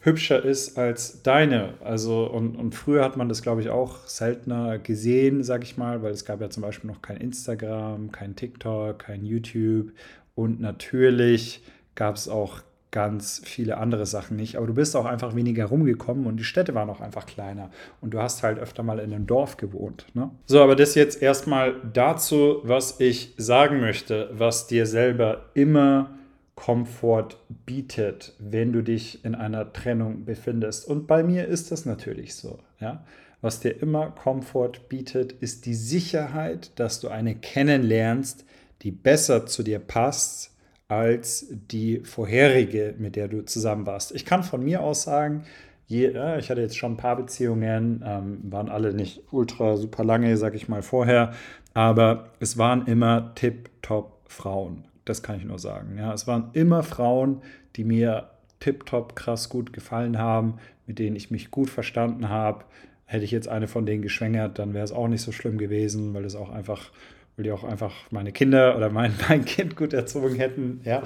hübscher 0.00 0.44
ist 0.44 0.76
als 0.76 1.22
deine. 1.22 1.74
Also, 1.82 2.26
und, 2.26 2.56
und 2.56 2.74
früher 2.74 3.04
hat 3.04 3.16
man 3.16 3.28
das, 3.28 3.42
glaube 3.42 3.62
ich, 3.62 3.70
auch 3.70 4.06
seltener 4.06 4.78
gesehen, 4.78 5.42
sag 5.42 5.62
ich 5.62 5.76
mal, 5.76 6.02
weil 6.02 6.12
es 6.12 6.24
gab 6.24 6.40
ja 6.40 6.50
zum 6.50 6.62
Beispiel 6.62 6.90
noch 6.90 7.00
kein 7.00 7.16
Instagram, 7.16 8.12
kein 8.12 8.36
TikTok, 8.36 8.98
kein 8.98 9.24
YouTube 9.24 9.92
und 10.34 10.60
natürlich 10.60 11.62
gab 11.94 12.16
es 12.16 12.28
auch 12.28 12.62
ganz 12.94 13.42
viele 13.44 13.78
andere 13.78 14.06
Sachen 14.06 14.36
nicht. 14.36 14.56
Aber 14.56 14.68
du 14.68 14.74
bist 14.74 14.94
auch 14.94 15.04
einfach 15.04 15.34
weniger 15.34 15.64
rumgekommen 15.66 16.26
und 16.26 16.36
die 16.36 16.44
Städte 16.44 16.76
waren 16.76 16.88
auch 16.88 17.00
einfach 17.00 17.26
kleiner. 17.26 17.70
Und 18.00 18.14
du 18.14 18.20
hast 18.20 18.44
halt 18.44 18.60
öfter 18.60 18.84
mal 18.84 19.00
in 19.00 19.12
einem 19.12 19.26
Dorf 19.26 19.56
gewohnt. 19.56 20.06
Ne? 20.14 20.30
So, 20.46 20.62
aber 20.62 20.76
das 20.76 20.94
jetzt 20.94 21.20
erstmal 21.20 21.74
dazu, 21.92 22.60
was 22.62 23.00
ich 23.00 23.34
sagen 23.36 23.80
möchte, 23.80 24.30
was 24.32 24.68
dir 24.68 24.86
selber 24.86 25.46
immer 25.54 26.10
Komfort 26.54 27.30
bietet, 27.66 28.32
wenn 28.38 28.72
du 28.72 28.82
dich 28.82 29.24
in 29.24 29.34
einer 29.34 29.72
Trennung 29.72 30.24
befindest. 30.24 30.86
Und 30.86 31.08
bei 31.08 31.24
mir 31.24 31.48
ist 31.48 31.72
das 31.72 31.86
natürlich 31.86 32.36
so. 32.36 32.60
Ja? 32.78 33.04
Was 33.40 33.58
dir 33.58 33.82
immer 33.82 34.10
Komfort 34.10 34.88
bietet, 34.88 35.32
ist 35.32 35.66
die 35.66 35.74
Sicherheit, 35.74 36.70
dass 36.76 37.00
du 37.00 37.08
eine 37.08 37.34
kennenlernst, 37.34 38.44
die 38.84 38.92
besser 38.92 39.46
zu 39.46 39.62
dir 39.62 39.80
passt 39.80 40.54
als 40.86 41.46
die 41.50 42.00
vorherige, 42.04 42.94
mit 42.98 43.16
der 43.16 43.28
du 43.28 43.44
zusammen 43.44 43.86
warst. 43.86 44.14
Ich 44.14 44.24
kann 44.24 44.44
von 44.44 44.62
mir 44.62 44.82
aus 44.82 45.02
sagen, 45.02 45.44
je, 45.86 46.12
ja, 46.12 46.38
ich 46.38 46.50
hatte 46.50 46.60
jetzt 46.60 46.76
schon 46.76 46.92
ein 46.92 46.96
paar 46.98 47.16
Beziehungen, 47.16 48.04
ähm, 48.06 48.40
waren 48.44 48.68
alle 48.68 48.92
nicht 48.94 49.22
ultra 49.32 49.76
super 49.76 50.04
lange, 50.04 50.36
sag 50.36 50.54
ich 50.54 50.68
mal 50.68 50.82
vorher, 50.82 51.32
aber 51.72 52.30
es 52.38 52.58
waren 52.58 52.86
immer 52.86 53.34
tip-top 53.34 54.20
Frauen. 54.28 54.84
Das 55.04 55.22
kann 55.22 55.36
ich 55.36 55.44
nur 55.44 55.58
sagen. 55.58 55.98
Ja, 55.98 56.12
es 56.12 56.26
waren 56.26 56.50
immer 56.52 56.82
Frauen, 56.82 57.42
die 57.76 57.84
mir 57.84 58.30
tiptop 58.60 59.16
krass 59.16 59.48
gut 59.48 59.72
gefallen 59.72 60.18
haben, 60.18 60.58
mit 60.86 60.98
denen 60.98 61.16
ich 61.16 61.30
mich 61.30 61.50
gut 61.50 61.70
verstanden 61.70 62.28
habe. 62.28 62.64
hätte 63.06 63.24
ich 63.24 63.30
jetzt 63.30 63.48
eine 63.48 63.68
von 63.68 63.84
denen 63.84 64.02
geschwängert, 64.02 64.58
dann 64.58 64.72
wäre 64.72 64.84
es 64.84 64.92
auch 64.92 65.08
nicht 65.08 65.20
so 65.20 65.30
schlimm 65.30 65.58
gewesen, 65.58 66.14
weil 66.14 66.22
das 66.22 66.36
auch 66.36 66.50
einfach, 66.50 66.90
weil 67.36 67.44
die 67.44 67.52
auch 67.52 67.64
einfach 67.64 67.94
meine 68.10 68.32
Kinder 68.32 68.76
oder 68.76 68.90
mein, 68.90 69.12
mein 69.28 69.44
Kind 69.44 69.76
gut 69.76 69.92
erzogen 69.92 70.36
hätten. 70.36 70.80
Ja. 70.84 71.02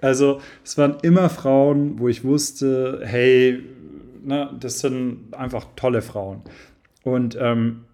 Also 0.00 0.40
es 0.64 0.76
waren 0.78 0.96
immer 1.02 1.30
Frauen, 1.30 1.98
wo 1.98 2.08
ich 2.08 2.24
wusste, 2.24 3.00
hey, 3.04 3.62
ne, 4.24 4.50
das 4.58 4.80
sind 4.80 5.32
einfach 5.32 5.66
tolle 5.76 6.02
Frauen. 6.02 6.42
Und 7.04 7.36
ähm, 7.40 7.84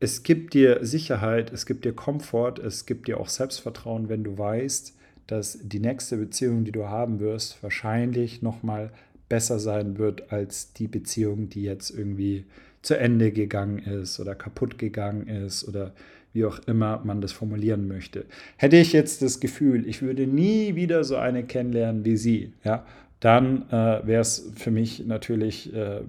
es 0.00 0.22
gibt 0.22 0.54
dir 0.54 0.78
Sicherheit, 0.82 1.52
es 1.52 1.66
gibt 1.66 1.84
dir 1.84 1.92
Komfort, 1.92 2.58
es 2.58 2.86
gibt 2.86 3.08
dir 3.08 3.18
auch 3.18 3.28
Selbstvertrauen, 3.28 4.08
wenn 4.08 4.24
du 4.24 4.38
weißt, 4.38 4.96
dass 5.26 5.58
die 5.62 5.80
nächste 5.80 6.16
Beziehung, 6.16 6.64
die 6.64 6.72
du 6.72 6.86
haben 6.86 7.20
wirst, 7.20 7.62
wahrscheinlich 7.62 8.40
nochmal 8.40 8.90
besser 9.28 9.58
sein 9.58 9.98
wird 9.98 10.32
als 10.32 10.72
die 10.72 10.88
Beziehung, 10.88 11.50
die 11.50 11.62
jetzt 11.62 11.90
irgendwie 11.90 12.46
zu 12.80 12.98
Ende 12.98 13.32
gegangen 13.32 13.78
ist 13.78 14.20
oder 14.20 14.34
kaputt 14.34 14.78
gegangen 14.78 15.26
ist 15.26 15.68
oder 15.68 15.92
wie 16.38 16.46
auch 16.46 16.60
immer 16.66 17.00
man 17.04 17.20
das 17.20 17.32
formulieren 17.32 17.88
möchte. 17.88 18.24
Hätte 18.56 18.76
ich 18.76 18.92
jetzt 18.92 19.22
das 19.22 19.40
Gefühl, 19.40 19.86
ich 19.88 20.02
würde 20.02 20.26
nie 20.26 20.76
wieder 20.76 21.02
so 21.02 21.16
eine 21.16 21.42
kennenlernen 21.42 22.04
wie 22.04 22.16
sie, 22.16 22.52
ja, 22.64 22.86
dann 23.20 23.68
äh, 23.70 24.06
wäre 24.06 24.20
es 24.20 24.52
für 24.54 24.70
mich 24.70 25.04
natürlich 25.04 25.74
äh, 25.74 26.02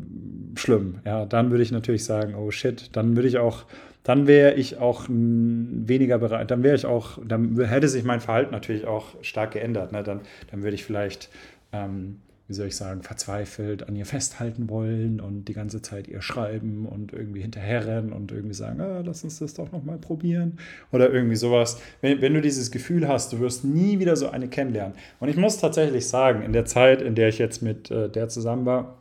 schlimm. 0.56 1.00
Ja, 1.06 1.26
dann 1.26 1.50
würde 1.50 1.64
ich 1.64 1.72
natürlich 1.72 2.06
sagen, 2.06 2.36
oh 2.36 2.52
shit, 2.52 2.96
dann 2.96 3.16
würde 3.16 3.28
ich 3.28 3.40
auch, 3.40 3.66
dann 4.04 4.28
wäre 4.28 4.54
ich 4.54 4.78
auch 4.78 5.06
weniger 5.10 6.20
bereit, 6.20 6.52
dann 6.52 6.62
wäre 6.62 6.76
ich 6.76 6.86
auch, 6.86 7.18
dann 7.28 7.60
hätte 7.60 7.88
sich 7.88 8.04
mein 8.04 8.22
Verhalten 8.22 8.52
natürlich 8.52 8.86
auch 8.86 9.16
stark 9.24 9.52
geändert. 9.52 9.92
Ne? 9.92 10.04
Dann, 10.04 10.22
dann 10.52 10.62
würde 10.62 10.76
ich 10.76 10.86
vielleicht 10.86 11.30
ähm, 11.74 12.18
wie 12.50 12.54
soll 12.56 12.68
ich 12.68 12.76
sagen, 12.76 13.04
verzweifelt 13.04 13.88
an 13.88 13.96
ihr 13.96 14.08
festhalten 14.08 14.70
wollen 14.70 15.22
und 15.22 15.46
die 15.46 15.54
ganze 15.54 15.84
Zeit 15.84 16.08
ihr 16.08 16.24
schreiben 16.24 16.88
und 16.88 17.14
irgendwie 17.14 17.42
hinterherrennen 17.42 18.12
und 18.12 18.32
irgendwie 18.32 18.56
sagen, 18.56 18.82
ah, 18.82 19.04
lass 19.06 19.24
uns 19.24 19.38
das 19.38 19.54
doch 19.54 19.72
nochmal 19.72 20.00
probieren 20.00 20.58
oder 20.92 21.14
irgendwie 21.14 21.36
sowas. 21.36 21.80
Wenn, 22.02 22.22
wenn 22.22 22.34
du 22.34 22.42
dieses 22.42 22.72
Gefühl 22.72 23.08
hast, 23.08 23.32
du 23.34 23.40
wirst 23.40 23.66
nie 23.66 24.00
wieder 24.00 24.16
so 24.16 24.30
eine 24.30 24.48
kennenlernen. 24.48 24.98
Und 25.20 25.30
ich 25.30 25.38
muss 25.38 25.60
tatsächlich 25.60 26.08
sagen, 26.08 26.42
in 26.42 26.52
der 26.52 26.66
Zeit, 26.66 27.04
in 27.04 27.14
der 27.14 27.30
ich 27.30 27.38
jetzt 27.38 27.62
mit 27.62 27.92
äh, 27.92 28.10
der 28.10 28.30
zusammen 28.30 28.66
war, 28.66 28.98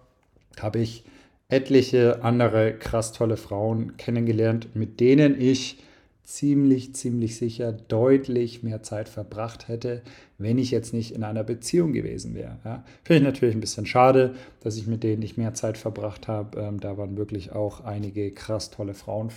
habe 0.61 0.81
ich 0.81 1.05
etliche 1.49 2.23
andere 2.23 2.75
krass 2.75 3.12
tolle 3.12 3.38
Frauen 3.38 3.97
kennengelernt, 3.97 4.76
mit 4.76 5.00
denen 5.00 5.40
ich 5.40 5.78
ziemlich, 6.28 6.94
ziemlich 6.94 7.38
sicher 7.38 7.73
deutlich 7.73 8.62
mehr 8.62 8.82
Zeit 8.82 9.08
verbracht 9.08 9.66
hätte, 9.66 10.02
wenn 10.37 10.58
ich 10.58 10.70
jetzt 10.70 10.92
nicht 10.92 11.14
in 11.14 11.25
einer 11.25 11.42
Beziehung 11.42 11.94
gewesen 11.94 12.35
wäre. 12.35 12.58
Ja. 12.66 12.85
Finde 13.02 13.20
ich 13.20 13.25
natürlich 13.25 13.54
ein 13.54 13.62
bisschen 13.62 13.87
schade, 13.87 14.35
dass 14.61 14.76
ich 14.76 14.87
mit 14.87 15.02
denen 15.02 15.20
nicht 15.20 15.38
mehr 15.38 15.54
Zeit 15.54 15.78
verbracht 15.78 16.28
habe. 16.28 16.61
Ähm, 16.61 16.80
da 16.80 16.99
waren 16.99 17.16
wirklich 17.16 17.52
auch 17.52 17.82
einige 17.82 18.30
krass 18.30 18.70
tolle 18.70 18.92
Frauen 18.92 19.30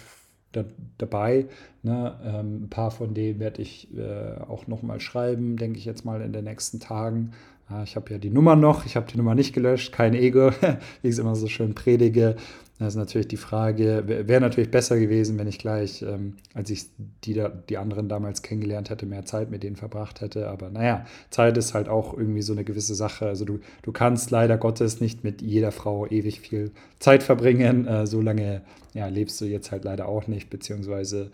da, 0.51 0.65
dabei. 0.97 1.45
Ne? 1.81 2.19
Ähm, 2.25 2.63
ein 2.63 2.69
paar 2.69 2.91
von 2.91 3.13
denen 3.13 3.39
werde 3.39 3.61
ich 3.61 3.87
äh, 3.97 4.41
auch 4.41 4.67
nochmal 4.67 4.99
schreiben, 4.99 5.55
denke 5.55 5.79
ich 5.79 5.85
jetzt 5.85 6.03
mal 6.03 6.21
in 6.21 6.33
den 6.33 6.43
nächsten 6.43 6.81
Tagen. 6.81 7.31
Ja, 7.69 7.83
ich 7.83 7.95
habe 7.95 8.11
ja 8.11 8.17
die 8.17 8.31
Nummer 8.31 8.57
noch, 8.57 8.85
ich 8.85 8.97
habe 8.97 9.09
die 9.09 9.15
Nummer 9.15 9.33
nicht 9.33 9.53
gelöscht, 9.53 9.93
kein 9.93 10.13
Ego, 10.13 10.51
wie 11.01 11.07
ich 11.07 11.13
es 11.13 11.19
immer 11.19 11.35
so 11.35 11.47
schön 11.47 11.73
predige. 11.73 12.35
Das 12.81 12.95
ist 12.95 12.97
natürlich 12.97 13.27
die 13.27 13.37
Frage, 13.37 14.03
wäre 14.07 14.41
natürlich 14.41 14.71
besser 14.71 14.99
gewesen, 14.99 15.37
wenn 15.37 15.45
ich 15.45 15.59
gleich, 15.59 16.01
ähm, 16.01 16.37
als 16.55 16.71
ich 16.71 16.85
die, 17.23 17.35
da, 17.35 17.49
die 17.49 17.77
anderen 17.77 18.09
damals 18.09 18.41
kennengelernt 18.41 18.89
hätte, 18.89 19.05
mehr 19.05 19.23
Zeit 19.23 19.51
mit 19.51 19.61
denen 19.61 19.75
verbracht 19.75 20.19
hätte. 20.19 20.49
Aber 20.49 20.71
naja, 20.71 21.05
Zeit 21.29 21.57
ist 21.57 21.75
halt 21.75 21.89
auch 21.89 22.17
irgendwie 22.17 22.41
so 22.41 22.53
eine 22.53 22.63
gewisse 22.63 22.95
Sache. 22.95 23.27
Also 23.27 23.45
du, 23.45 23.59
du 23.83 23.91
kannst 23.91 24.31
leider 24.31 24.57
Gottes 24.57 24.99
nicht 24.99 25.23
mit 25.23 25.43
jeder 25.43 25.71
Frau 25.71 26.07
ewig 26.07 26.39
viel 26.39 26.71
Zeit 26.97 27.21
verbringen. 27.21 27.85
Äh, 27.85 28.07
so 28.07 28.19
lange 28.19 28.63
ja, 28.95 29.05
lebst 29.09 29.39
du 29.41 29.45
jetzt 29.45 29.71
halt 29.71 29.83
leider 29.83 30.07
auch 30.07 30.25
nicht, 30.25 30.49
beziehungsweise 30.49 31.29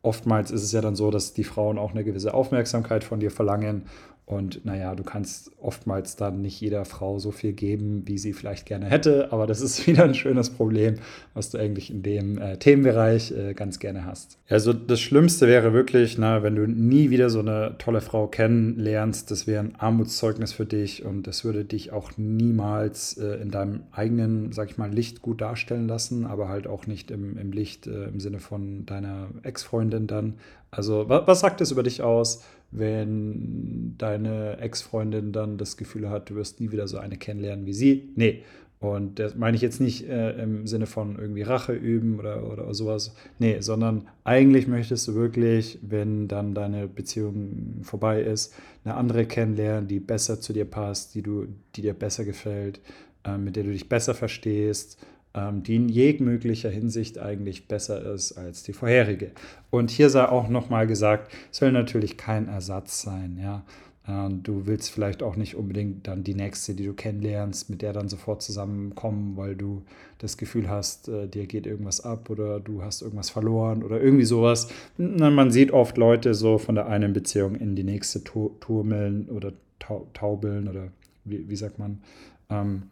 oftmals 0.00 0.50
ist 0.50 0.62
es 0.62 0.72
ja 0.72 0.80
dann 0.80 0.96
so, 0.96 1.10
dass 1.10 1.34
die 1.34 1.44
Frauen 1.44 1.78
auch 1.78 1.90
eine 1.90 2.02
gewisse 2.02 2.32
Aufmerksamkeit 2.32 3.04
von 3.04 3.20
dir 3.20 3.30
verlangen 3.30 3.82
und 4.32 4.64
naja, 4.64 4.94
du 4.94 5.02
kannst 5.02 5.50
oftmals 5.60 6.16
dann 6.16 6.42
nicht 6.42 6.60
jeder 6.60 6.84
Frau 6.84 7.18
so 7.18 7.30
viel 7.30 7.52
geben, 7.52 8.02
wie 8.06 8.18
sie 8.18 8.32
vielleicht 8.32 8.66
gerne 8.66 8.86
hätte, 8.86 9.32
aber 9.32 9.46
das 9.46 9.60
ist 9.60 9.86
wieder 9.86 10.04
ein 10.04 10.14
schönes 10.14 10.50
Problem, 10.50 10.96
was 11.34 11.50
du 11.50 11.58
eigentlich 11.58 11.90
in 11.90 12.02
dem 12.02 12.38
äh, 12.38 12.56
Themenbereich 12.56 13.32
äh, 13.32 13.54
ganz 13.54 13.78
gerne 13.78 14.04
hast. 14.04 14.38
Also 14.48 14.72
das 14.72 15.00
Schlimmste 15.00 15.46
wäre 15.46 15.72
wirklich, 15.72 16.18
na, 16.18 16.42
wenn 16.42 16.56
du 16.56 16.66
nie 16.66 17.10
wieder 17.10 17.30
so 17.30 17.40
eine 17.40 17.76
tolle 17.78 18.00
Frau 18.00 18.26
kennenlernst, 18.26 19.30
das 19.30 19.46
wäre 19.46 19.64
ein 19.64 19.74
Armutszeugnis 19.76 20.52
für 20.52 20.66
dich 20.66 21.04
und 21.04 21.26
das 21.26 21.44
würde 21.44 21.64
dich 21.64 21.92
auch 21.92 22.12
niemals 22.16 23.16
äh, 23.18 23.36
in 23.42 23.50
deinem 23.50 23.80
eigenen, 23.92 24.52
sag 24.52 24.70
ich 24.70 24.78
mal, 24.78 24.92
Licht 24.92 25.22
gut 25.22 25.40
darstellen 25.40 25.88
lassen, 25.88 26.26
aber 26.26 26.48
halt 26.48 26.66
auch 26.66 26.86
nicht 26.86 27.10
im, 27.10 27.38
im 27.38 27.52
Licht 27.52 27.86
äh, 27.86 28.04
im 28.04 28.20
Sinne 28.20 28.40
von 28.40 28.86
deiner 28.86 29.28
Ex-Freundin 29.42 30.06
dann. 30.06 30.34
Also 30.72 31.08
was, 31.08 31.40
sagt 31.40 31.60
es 31.60 31.70
über 31.70 31.84
dich 31.84 32.02
aus? 32.02 32.42
wenn 32.72 33.94
deine 33.98 34.58
Ex-Freundin 34.58 35.32
dann 35.32 35.58
das 35.58 35.76
Gefühl 35.76 36.08
hat, 36.08 36.30
du 36.30 36.34
wirst 36.34 36.58
nie 36.58 36.72
wieder 36.72 36.88
so 36.88 36.98
eine 36.98 37.18
kennenlernen 37.18 37.66
wie 37.66 37.74
sie. 37.74 38.10
Nee. 38.16 38.42
Und 38.80 39.20
das 39.20 39.36
meine 39.36 39.54
ich 39.54 39.62
jetzt 39.62 39.80
nicht 39.80 40.08
äh, 40.08 40.42
im 40.42 40.66
Sinne 40.66 40.86
von 40.86 41.16
irgendwie 41.16 41.42
Rache 41.42 41.72
üben 41.72 42.18
oder, 42.18 42.50
oder 42.50 42.74
sowas. 42.74 43.14
Nee, 43.38 43.60
sondern 43.60 44.08
eigentlich 44.24 44.66
möchtest 44.66 45.06
du 45.06 45.14
wirklich, 45.14 45.78
wenn 45.82 46.26
dann 46.26 46.52
deine 46.52 46.88
Beziehung 46.88 47.82
vorbei 47.82 48.22
ist, 48.22 48.52
eine 48.84 48.94
andere 48.94 49.26
kennenlernen, 49.26 49.86
die 49.86 50.00
besser 50.00 50.40
zu 50.40 50.52
dir 50.52 50.64
passt, 50.64 51.14
die, 51.14 51.22
du, 51.22 51.46
die 51.76 51.82
dir 51.82 51.94
besser 51.94 52.24
gefällt, 52.24 52.80
äh, 53.24 53.36
mit 53.36 53.54
der 53.54 53.62
du 53.62 53.70
dich 53.70 53.88
besser 53.88 54.14
verstehst 54.14 54.98
die 55.34 55.76
in 55.76 55.88
jeglicher 55.88 56.68
Hinsicht 56.68 57.18
eigentlich 57.18 57.66
besser 57.66 58.12
ist 58.12 58.32
als 58.32 58.64
die 58.64 58.74
vorherige. 58.74 59.30
Und 59.70 59.90
hier 59.90 60.10
sei 60.10 60.26
auch 60.26 60.48
nochmal 60.48 60.86
gesagt, 60.86 61.32
soll 61.50 61.72
natürlich 61.72 62.18
kein 62.18 62.48
Ersatz 62.48 63.00
sein, 63.02 63.38
ja. 63.40 63.64
Ähm, 64.08 64.42
du 64.42 64.66
willst 64.66 64.90
vielleicht 64.90 65.22
auch 65.22 65.36
nicht 65.36 65.54
unbedingt 65.54 66.08
dann 66.08 66.24
die 66.24 66.34
nächste, 66.34 66.74
die 66.74 66.86
du 66.86 66.92
kennenlernst, 66.92 67.70
mit 67.70 67.82
der 67.82 67.92
dann 67.92 68.08
sofort 68.08 68.42
zusammenkommen, 68.42 69.36
weil 69.36 69.54
du 69.54 69.82
das 70.18 70.36
Gefühl 70.36 70.68
hast, 70.68 71.08
äh, 71.08 71.28
dir 71.28 71.46
geht 71.46 71.66
irgendwas 71.66 72.00
ab 72.00 72.28
oder 72.28 72.58
du 72.58 72.82
hast 72.82 73.02
irgendwas 73.02 73.30
verloren 73.30 73.82
oder 73.82 74.00
irgendwie 74.00 74.24
sowas. 74.24 74.68
Man 74.98 75.50
sieht 75.52 75.70
oft 75.70 75.96
Leute 75.98 76.34
so 76.34 76.58
von 76.58 76.74
der 76.74 76.86
einen 76.86 77.12
Beziehung 77.12 77.54
in 77.54 77.76
die 77.76 77.84
nächste 77.84 78.24
turmeln 78.24 79.28
oder 79.28 79.52
taubeln 80.14 80.68
oder 80.68 80.88
wie, 81.24 81.48
wie 81.48 81.56
sagt 81.56 81.78
man. 81.78 82.02
Ähm, 82.50 82.82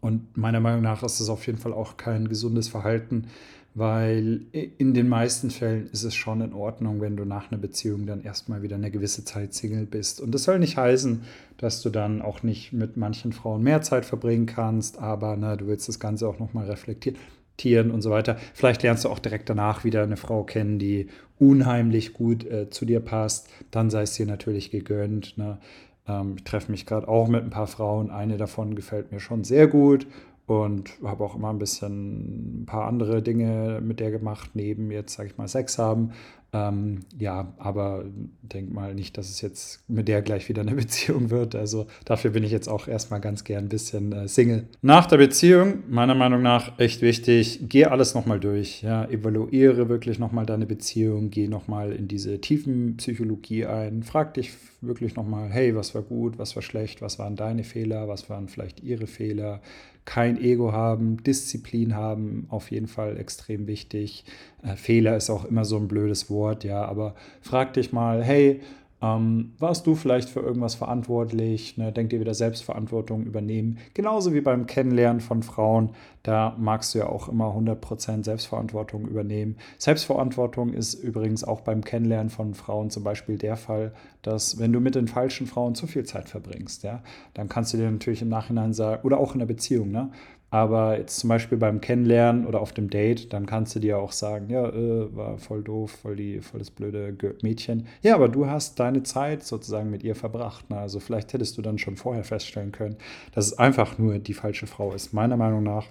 und 0.00 0.36
meiner 0.36 0.60
Meinung 0.60 0.82
nach 0.82 1.02
ist 1.02 1.20
das 1.20 1.28
auf 1.28 1.46
jeden 1.46 1.58
Fall 1.58 1.72
auch 1.72 1.96
kein 1.96 2.28
gesundes 2.28 2.68
Verhalten, 2.68 3.26
weil 3.74 4.42
in 4.52 4.92
den 4.94 5.08
meisten 5.08 5.50
Fällen 5.50 5.88
ist 5.92 6.02
es 6.02 6.14
schon 6.14 6.40
in 6.40 6.52
Ordnung, 6.52 7.00
wenn 7.00 7.16
du 7.16 7.24
nach 7.24 7.50
einer 7.50 7.60
Beziehung 7.60 8.06
dann 8.06 8.22
erstmal 8.22 8.62
wieder 8.62 8.76
eine 8.76 8.90
gewisse 8.90 9.24
Zeit 9.24 9.54
Single 9.54 9.86
bist. 9.86 10.20
Und 10.20 10.32
das 10.32 10.44
soll 10.44 10.58
nicht 10.58 10.76
heißen, 10.76 11.22
dass 11.58 11.82
du 11.82 11.90
dann 11.90 12.20
auch 12.20 12.42
nicht 12.42 12.72
mit 12.72 12.96
manchen 12.96 13.32
Frauen 13.32 13.62
mehr 13.62 13.82
Zeit 13.82 14.04
verbringen 14.04 14.46
kannst, 14.46 14.98
aber 14.98 15.36
ne, 15.36 15.56
du 15.56 15.66
willst 15.66 15.88
das 15.88 16.00
Ganze 16.00 16.28
auch 16.28 16.38
nochmal 16.38 16.66
reflektieren 16.66 17.90
und 17.90 18.02
so 18.02 18.10
weiter. 18.10 18.36
Vielleicht 18.54 18.82
lernst 18.82 19.04
du 19.04 19.10
auch 19.10 19.18
direkt 19.20 19.48
danach 19.48 19.84
wieder 19.84 20.02
eine 20.02 20.16
Frau 20.16 20.42
kennen, 20.44 20.78
die 20.78 21.08
unheimlich 21.38 22.14
gut 22.14 22.44
äh, 22.44 22.70
zu 22.70 22.84
dir 22.84 23.00
passt. 23.00 23.48
Dann 23.70 23.90
sei 23.90 24.02
es 24.02 24.14
dir 24.14 24.26
natürlich 24.26 24.70
gegönnt. 24.70 25.38
Ne? 25.38 25.58
Ähm, 26.08 26.34
ich 26.36 26.44
treffe 26.44 26.70
mich 26.70 26.86
gerade 26.86 27.08
auch 27.08 27.28
mit 27.28 27.44
ein 27.44 27.50
paar 27.50 27.66
Frauen. 27.66 28.10
Eine 28.10 28.36
davon 28.36 28.74
gefällt 28.74 29.12
mir 29.12 29.20
schon 29.20 29.44
sehr 29.44 29.66
gut 29.66 30.06
und 30.48 30.90
habe 31.04 31.22
auch 31.24 31.36
immer 31.36 31.50
ein 31.50 31.58
bisschen 31.58 32.62
ein 32.62 32.66
paar 32.66 32.86
andere 32.86 33.22
Dinge 33.22 33.80
mit 33.82 34.00
der 34.00 34.10
gemacht, 34.10 34.50
neben 34.54 34.90
jetzt, 34.90 35.14
sage 35.14 35.28
ich 35.28 35.36
mal, 35.36 35.46
Sex 35.46 35.78
haben. 35.78 36.12
Ähm, 36.50 37.00
ja, 37.18 37.52
aber 37.58 38.06
denk 38.40 38.72
mal 38.72 38.94
nicht, 38.94 39.18
dass 39.18 39.28
es 39.28 39.42
jetzt 39.42 39.86
mit 39.90 40.08
der 40.08 40.22
gleich 40.22 40.48
wieder 40.48 40.62
eine 40.62 40.74
Beziehung 40.76 41.28
wird. 41.28 41.54
Also 41.54 41.86
dafür 42.06 42.30
bin 42.30 42.42
ich 42.42 42.50
jetzt 42.50 42.68
auch 42.68 42.88
erstmal 42.88 43.20
ganz 43.20 43.44
gern 43.44 43.66
ein 43.66 43.68
bisschen 43.68 44.12
äh, 44.12 44.28
Single. 44.28 44.66
Nach 44.80 45.04
der 45.04 45.18
Beziehung, 45.18 45.82
meiner 45.90 46.14
Meinung 46.14 46.40
nach, 46.40 46.78
echt 46.78 47.02
wichtig, 47.02 47.60
geh 47.68 47.84
alles 47.84 48.14
nochmal 48.14 48.40
durch. 48.40 48.80
Ja, 48.80 49.04
evaluiere 49.04 49.90
wirklich 49.90 50.18
nochmal 50.18 50.46
deine 50.46 50.64
Beziehung, 50.64 51.28
geh 51.28 51.48
nochmal 51.48 51.92
in 51.92 52.08
diese 52.08 52.40
tiefen 52.40 52.96
Psychologie 52.96 53.66
ein, 53.66 54.02
frag 54.02 54.32
dich 54.32 54.52
wirklich 54.80 55.16
nochmal, 55.16 55.50
hey, 55.50 55.74
was 55.74 55.94
war 55.94 56.02
gut, 56.02 56.38
was 56.38 56.56
war 56.56 56.62
schlecht, 56.62 57.02
was 57.02 57.18
waren 57.18 57.36
deine 57.36 57.64
Fehler, 57.64 58.08
was 58.08 58.30
waren 58.30 58.48
vielleicht 58.48 58.82
ihre 58.82 59.06
Fehler, 59.06 59.60
kein 60.08 60.40
Ego 60.40 60.72
haben, 60.72 61.22
Disziplin 61.22 61.94
haben, 61.94 62.46
auf 62.48 62.70
jeden 62.70 62.86
Fall 62.86 63.18
extrem 63.18 63.66
wichtig. 63.66 64.24
Äh, 64.62 64.74
Fehler 64.74 65.18
ist 65.18 65.28
auch 65.28 65.44
immer 65.44 65.66
so 65.66 65.76
ein 65.76 65.86
blödes 65.86 66.30
Wort, 66.30 66.64
ja, 66.64 66.82
aber 66.82 67.14
frag 67.42 67.74
dich 67.74 67.92
mal, 67.92 68.24
hey, 68.24 68.62
ähm, 69.00 69.52
warst 69.58 69.86
du 69.86 69.94
vielleicht 69.94 70.28
für 70.28 70.40
irgendwas 70.40 70.74
verantwortlich? 70.74 71.76
Ne? 71.76 71.92
Denk 71.92 72.10
dir 72.10 72.18
wieder 72.18 72.34
Selbstverantwortung 72.34 73.22
übernehmen. 73.22 73.78
Genauso 73.94 74.34
wie 74.34 74.40
beim 74.40 74.66
Kennenlernen 74.66 75.20
von 75.20 75.44
Frauen, 75.44 75.90
da 76.24 76.56
magst 76.58 76.94
du 76.94 76.98
ja 76.98 77.06
auch 77.06 77.28
immer 77.28 77.54
100% 77.54 78.24
Selbstverantwortung 78.24 79.06
übernehmen. 79.06 79.56
Selbstverantwortung 79.78 80.72
ist 80.72 80.94
übrigens 80.94 81.44
auch 81.44 81.60
beim 81.60 81.84
Kennenlernen 81.84 82.28
von 82.28 82.54
Frauen 82.54 82.90
zum 82.90 83.04
Beispiel 83.04 83.38
der 83.38 83.56
Fall, 83.56 83.92
dass 84.22 84.58
wenn 84.58 84.72
du 84.72 84.80
mit 84.80 84.96
den 84.96 85.06
falschen 85.06 85.46
Frauen 85.46 85.76
zu 85.76 85.86
viel 85.86 86.04
Zeit 86.04 86.28
verbringst, 86.28 86.82
ja, 86.82 87.02
dann 87.34 87.48
kannst 87.48 87.72
du 87.72 87.76
dir 87.76 87.90
natürlich 87.90 88.22
im 88.22 88.28
Nachhinein 88.28 88.72
sagen, 88.74 89.02
oder 89.06 89.20
auch 89.20 89.32
in 89.32 89.38
der 89.38 89.46
Beziehung, 89.46 89.92
ne? 89.92 90.10
Aber 90.50 90.98
jetzt 90.98 91.18
zum 91.18 91.28
Beispiel 91.28 91.58
beim 91.58 91.82
Kennenlernen 91.82 92.46
oder 92.46 92.60
auf 92.60 92.72
dem 92.72 92.88
Date, 92.88 93.34
dann 93.34 93.44
kannst 93.44 93.74
du 93.74 93.80
dir 93.80 93.98
auch 93.98 94.12
sagen, 94.12 94.48
ja, 94.48 94.66
äh, 94.66 95.14
war 95.14 95.36
voll 95.36 95.62
doof, 95.62 95.90
voll, 95.90 96.16
die, 96.16 96.40
voll 96.40 96.58
das 96.58 96.70
blöde 96.70 97.14
Mädchen. 97.42 97.86
Ja, 98.02 98.14
aber 98.14 98.30
du 98.30 98.46
hast 98.46 98.80
deine 98.80 99.02
Zeit 99.02 99.42
sozusagen 99.42 99.90
mit 99.90 100.02
ihr 100.02 100.14
verbracht. 100.14 100.70
Ne? 100.70 100.78
Also 100.78 101.00
vielleicht 101.00 101.34
hättest 101.34 101.58
du 101.58 101.62
dann 101.62 101.76
schon 101.76 101.96
vorher 101.96 102.24
feststellen 102.24 102.72
können, 102.72 102.96
dass 103.32 103.46
es 103.46 103.58
einfach 103.58 103.98
nur 103.98 104.18
die 104.18 104.32
falsche 104.32 104.66
Frau 104.66 104.94
ist. 104.94 105.12
Meiner 105.12 105.36
Meinung 105.36 105.62
nach, 105.62 105.86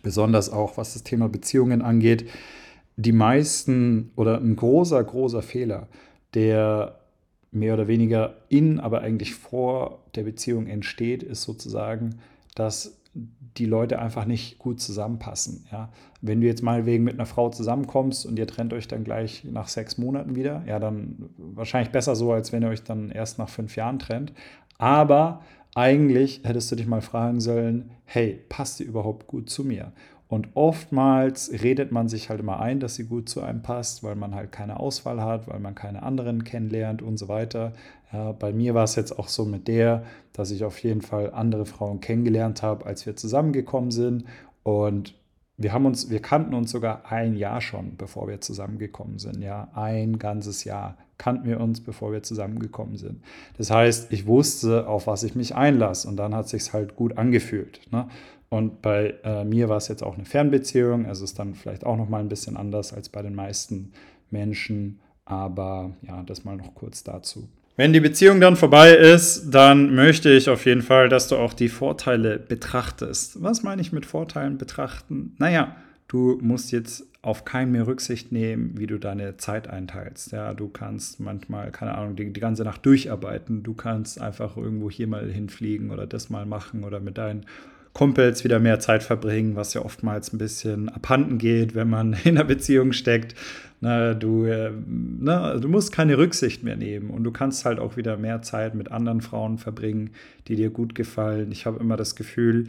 besonders 0.00 0.48
auch 0.48 0.76
was 0.76 0.92
das 0.92 1.02
Thema 1.02 1.28
Beziehungen 1.28 1.82
angeht, 1.82 2.28
die 2.94 3.12
meisten 3.12 4.12
oder 4.14 4.38
ein 4.38 4.54
großer, 4.54 5.02
großer 5.02 5.42
Fehler, 5.42 5.88
der 6.34 7.00
mehr 7.50 7.74
oder 7.74 7.88
weniger 7.88 8.36
in, 8.48 8.78
aber 8.78 9.00
eigentlich 9.00 9.34
vor 9.34 10.04
der 10.14 10.22
Beziehung 10.22 10.68
entsteht, 10.68 11.24
ist 11.24 11.42
sozusagen, 11.42 12.20
dass 12.54 12.95
die 13.58 13.66
Leute 13.66 13.98
einfach 13.98 14.24
nicht 14.24 14.58
gut 14.58 14.80
zusammenpassen. 14.80 15.66
Ja? 15.72 15.90
Wenn 16.20 16.40
du 16.40 16.46
jetzt 16.46 16.62
mal 16.62 16.86
wegen 16.86 17.04
mit 17.04 17.14
einer 17.14 17.26
Frau 17.26 17.50
zusammenkommst 17.50 18.26
und 18.26 18.38
ihr 18.38 18.46
trennt 18.46 18.72
euch 18.72 18.88
dann 18.88 19.04
gleich 19.04 19.44
nach 19.44 19.68
sechs 19.68 19.98
Monaten 19.98 20.34
wieder, 20.34 20.62
ja, 20.66 20.78
dann 20.78 21.30
wahrscheinlich 21.36 21.92
besser 21.92 22.16
so, 22.16 22.32
als 22.32 22.52
wenn 22.52 22.62
ihr 22.62 22.68
euch 22.68 22.82
dann 22.82 23.10
erst 23.10 23.38
nach 23.38 23.48
fünf 23.48 23.76
Jahren 23.76 23.98
trennt. 23.98 24.32
Aber 24.78 25.42
eigentlich 25.74 26.40
hättest 26.44 26.70
du 26.72 26.76
dich 26.76 26.86
mal 26.86 27.02
fragen 27.02 27.40
sollen, 27.40 27.90
hey, 28.04 28.40
passt 28.48 28.78
sie 28.78 28.84
überhaupt 28.84 29.26
gut 29.26 29.50
zu 29.50 29.64
mir? 29.64 29.92
Und 30.28 30.48
oftmals 30.54 31.52
redet 31.52 31.92
man 31.92 32.08
sich 32.08 32.30
halt 32.30 32.40
immer 32.40 32.58
ein, 32.58 32.80
dass 32.80 32.96
sie 32.96 33.04
gut 33.04 33.28
zu 33.28 33.42
einem 33.42 33.62
passt, 33.62 34.02
weil 34.02 34.16
man 34.16 34.34
halt 34.34 34.50
keine 34.50 34.80
Auswahl 34.80 35.22
hat, 35.22 35.46
weil 35.46 35.60
man 35.60 35.76
keine 35.76 36.02
anderen 36.02 36.42
kennenlernt 36.42 37.00
und 37.00 37.16
so 37.16 37.28
weiter. 37.28 37.74
Ja, 38.12 38.32
bei 38.32 38.52
mir 38.52 38.74
war 38.74 38.84
es 38.84 38.94
jetzt 38.94 39.18
auch 39.18 39.28
so 39.28 39.44
mit 39.44 39.68
der, 39.68 40.04
dass 40.32 40.50
ich 40.50 40.64
auf 40.64 40.78
jeden 40.82 41.02
Fall 41.02 41.32
andere 41.32 41.66
Frauen 41.66 42.00
kennengelernt 42.00 42.62
habe, 42.62 42.86
als 42.86 43.06
wir 43.06 43.16
zusammengekommen 43.16 43.90
sind. 43.90 44.24
Und 44.62 45.14
wir 45.56 45.72
haben 45.72 45.86
uns, 45.86 46.10
wir 46.10 46.20
kannten 46.20 46.54
uns 46.54 46.70
sogar 46.70 47.10
ein 47.10 47.34
Jahr 47.34 47.60
schon, 47.60 47.96
bevor 47.96 48.28
wir 48.28 48.40
zusammengekommen 48.40 49.18
sind. 49.18 49.42
Ja, 49.42 49.68
ein 49.74 50.18
ganzes 50.18 50.64
Jahr 50.64 50.98
kannten 51.18 51.48
wir 51.48 51.60
uns, 51.60 51.80
bevor 51.80 52.12
wir 52.12 52.22
zusammengekommen 52.22 52.96
sind. 52.96 53.22
Das 53.56 53.70
heißt, 53.70 54.12
ich 54.12 54.26
wusste, 54.26 54.86
auf 54.86 55.06
was 55.06 55.22
ich 55.22 55.34
mich 55.34 55.54
einlasse 55.54 56.08
und 56.08 56.16
dann 56.16 56.34
hat 56.34 56.48
sich 56.48 56.72
halt 56.72 56.94
gut 56.94 57.16
angefühlt. 57.16 57.80
Ne? 57.90 58.08
Und 58.48 58.82
bei 58.82 59.14
äh, 59.24 59.44
mir 59.44 59.68
war 59.68 59.78
es 59.78 59.88
jetzt 59.88 60.02
auch 60.02 60.14
eine 60.14 60.24
Fernbeziehung, 60.24 61.06
also 61.06 61.24
ist 61.24 61.38
dann 61.38 61.54
vielleicht 61.54 61.84
auch 61.84 61.96
noch 61.96 62.08
mal 62.08 62.20
ein 62.20 62.28
bisschen 62.28 62.56
anders 62.56 62.92
als 62.92 63.08
bei 63.08 63.22
den 63.22 63.34
meisten 63.34 63.92
Menschen, 64.30 65.00
aber 65.24 65.96
ja, 66.02 66.22
das 66.22 66.44
mal 66.44 66.56
noch 66.56 66.74
kurz 66.74 67.02
dazu. 67.02 67.48
Wenn 67.78 67.92
die 67.92 68.00
Beziehung 68.00 68.40
dann 68.40 68.56
vorbei 68.56 68.94
ist, 68.94 69.50
dann 69.50 69.94
möchte 69.94 70.30
ich 70.30 70.48
auf 70.48 70.64
jeden 70.64 70.80
Fall, 70.80 71.10
dass 71.10 71.28
du 71.28 71.36
auch 71.36 71.52
die 71.52 71.68
Vorteile 71.68 72.38
betrachtest. 72.38 73.42
Was 73.42 73.62
meine 73.62 73.82
ich 73.82 73.92
mit 73.92 74.06
Vorteilen 74.06 74.56
betrachten? 74.56 75.34
Naja, 75.36 75.76
du 76.08 76.38
musst 76.40 76.72
jetzt 76.72 77.04
auf 77.20 77.44
keinen 77.44 77.72
mehr 77.72 77.86
Rücksicht 77.86 78.32
nehmen, 78.32 78.78
wie 78.78 78.86
du 78.86 78.98
deine 78.98 79.36
Zeit 79.36 79.68
einteilst. 79.68 80.32
Ja, 80.32 80.54
du 80.54 80.68
kannst 80.68 81.20
manchmal, 81.20 81.70
keine 81.70 81.98
Ahnung, 81.98 82.16
die, 82.16 82.32
die 82.32 82.40
ganze 82.40 82.64
Nacht 82.64 82.86
durcharbeiten. 82.86 83.62
Du 83.62 83.74
kannst 83.74 84.22
einfach 84.22 84.56
irgendwo 84.56 84.90
hier 84.90 85.06
mal 85.06 85.28
hinfliegen 85.30 85.90
oder 85.90 86.06
das 86.06 86.30
mal 86.30 86.46
machen 86.46 86.82
oder 86.82 86.98
mit 86.98 87.18
deinen 87.18 87.44
Kumpels 87.96 88.44
wieder 88.44 88.58
mehr 88.58 88.78
Zeit 88.78 89.02
verbringen, 89.02 89.56
was 89.56 89.72
ja 89.72 89.82
oftmals 89.82 90.30
ein 90.30 90.36
bisschen 90.36 90.90
abhanden 90.90 91.38
geht, 91.38 91.74
wenn 91.74 91.88
man 91.88 92.12
in 92.24 92.36
einer 92.36 92.44
Beziehung 92.44 92.92
steckt. 92.92 93.34
Na, 93.80 94.12
du, 94.12 94.44
äh, 94.44 94.70
na, 94.86 95.56
du 95.56 95.66
musst 95.70 95.92
keine 95.92 96.18
Rücksicht 96.18 96.62
mehr 96.62 96.76
nehmen 96.76 97.08
und 97.08 97.24
du 97.24 97.30
kannst 97.30 97.64
halt 97.64 97.78
auch 97.78 97.96
wieder 97.96 98.18
mehr 98.18 98.42
Zeit 98.42 98.74
mit 98.74 98.92
anderen 98.92 99.22
Frauen 99.22 99.56
verbringen, 99.56 100.10
die 100.46 100.56
dir 100.56 100.68
gut 100.68 100.94
gefallen. 100.94 101.50
Ich 101.52 101.64
habe 101.64 101.80
immer 101.80 101.96
das 101.96 102.16
Gefühl, 102.16 102.66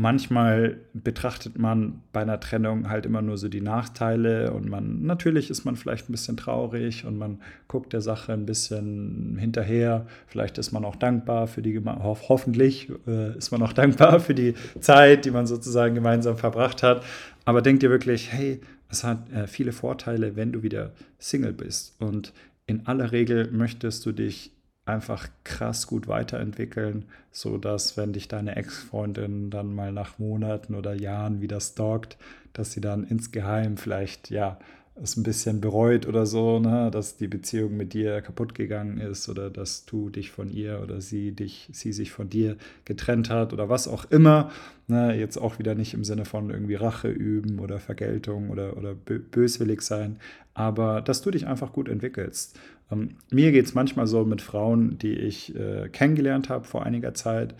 manchmal 0.00 0.78
betrachtet 0.94 1.58
man 1.58 2.00
bei 2.12 2.22
einer 2.22 2.40
Trennung 2.40 2.88
halt 2.88 3.04
immer 3.04 3.20
nur 3.20 3.36
so 3.36 3.48
die 3.48 3.60
Nachteile 3.60 4.50
und 4.52 4.66
man 4.68 5.02
natürlich 5.02 5.50
ist 5.50 5.66
man 5.66 5.76
vielleicht 5.76 6.08
ein 6.08 6.12
bisschen 6.12 6.38
traurig 6.38 7.04
und 7.04 7.18
man 7.18 7.40
guckt 7.68 7.92
der 7.92 8.00
Sache 8.00 8.32
ein 8.32 8.46
bisschen 8.46 9.36
hinterher. 9.38 10.06
Vielleicht 10.26 10.56
ist 10.56 10.72
man 10.72 10.86
auch 10.86 10.96
dankbar 10.96 11.46
für 11.48 11.60
die 11.60 11.78
ho 11.78 12.16
hoffentlich 12.28 12.90
äh, 13.06 13.36
ist 13.36 13.50
man 13.50 13.62
auch 13.62 13.74
dankbar 13.74 14.20
für 14.20 14.34
die 14.34 14.54
Zeit, 14.80 15.26
die 15.26 15.30
man 15.30 15.46
sozusagen 15.46 15.94
gemeinsam 15.94 16.38
verbracht 16.38 16.82
hat. 16.82 17.04
Aber 17.44 17.60
denk 17.60 17.80
dir 17.80 17.90
wirklich, 17.90 18.32
hey, 18.32 18.62
es 18.88 19.04
hat 19.04 19.30
äh, 19.32 19.46
viele 19.46 19.72
Vorteile, 19.72 20.34
wenn 20.34 20.50
du 20.52 20.62
wieder 20.62 20.92
Single 21.18 21.52
bist 21.52 22.00
und 22.00 22.32
in 22.66 22.86
aller 22.86 23.12
Regel 23.12 23.50
möchtest 23.50 24.06
du 24.06 24.12
dich 24.12 24.52
einfach 24.90 25.28
krass 25.44 25.86
gut 25.86 26.08
weiterentwickeln, 26.08 27.06
so 27.30 27.58
dass 27.58 27.96
wenn 27.96 28.12
dich 28.12 28.28
deine 28.28 28.56
Ex-Freundin 28.56 29.50
dann 29.50 29.74
mal 29.74 29.92
nach 29.92 30.18
Monaten 30.18 30.74
oder 30.74 30.94
Jahren 30.94 31.40
wieder 31.40 31.60
stalkt, 31.60 32.18
dass 32.52 32.72
sie 32.72 32.80
dann 32.80 33.04
insgeheim 33.04 33.76
vielleicht 33.76 34.30
ja 34.30 34.58
es 35.02 35.16
ein 35.16 35.22
bisschen 35.22 35.60
bereut 35.60 36.06
oder 36.06 36.26
so, 36.26 36.58
ne, 36.58 36.90
dass 36.90 37.16
die 37.16 37.28
Beziehung 37.28 37.76
mit 37.76 37.94
dir 37.94 38.20
kaputt 38.20 38.54
gegangen 38.54 38.98
ist 38.98 39.28
oder 39.28 39.48
dass 39.48 39.86
du 39.86 40.10
dich 40.10 40.30
von 40.30 40.50
ihr 40.50 40.80
oder 40.82 41.00
sie 41.00 41.32
dich, 41.32 41.68
sie 41.72 41.92
sich 41.92 42.10
von 42.10 42.28
dir 42.28 42.56
getrennt 42.84 43.30
hat 43.30 43.52
oder 43.52 43.68
was 43.68 43.88
auch 43.88 44.10
immer. 44.10 44.50
Ne, 44.88 45.16
jetzt 45.16 45.38
auch 45.38 45.58
wieder 45.58 45.74
nicht 45.74 45.94
im 45.94 46.04
Sinne 46.04 46.24
von 46.24 46.50
irgendwie 46.50 46.74
Rache 46.74 47.08
üben 47.08 47.60
oder 47.60 47.78
Vergeltung 47.78 48.50
oder, 48.50 48.76
oder 48.76 48.94
böswillig 48.94 49.82
sein, 49.82 50.18
aber 50.52 51.00
dass 51.00 51.22
du 51.22 51.30
dich 51.30 51.46
einfach 51.46 51.72
gut 51.72 51.88
entwickelst. 51.88 52.58
Ähm, 52.90 53.16
mir 53.30 53.52
geht 53.52 53.66
es 53.66 53.74
manchmal 53.74 54.06
so 54.06 54.24
mit 54.24 54.42
Frauen, 54.42 54.98
die 54.98 55.14
ich 55.14 55.54
äh, 55.54 55.88
kennengelernt 55.88 56.48
habe 56.48 56.64
vor 56.64 56.84
einiger 56.84 57.14
Zeit 57.14 57.54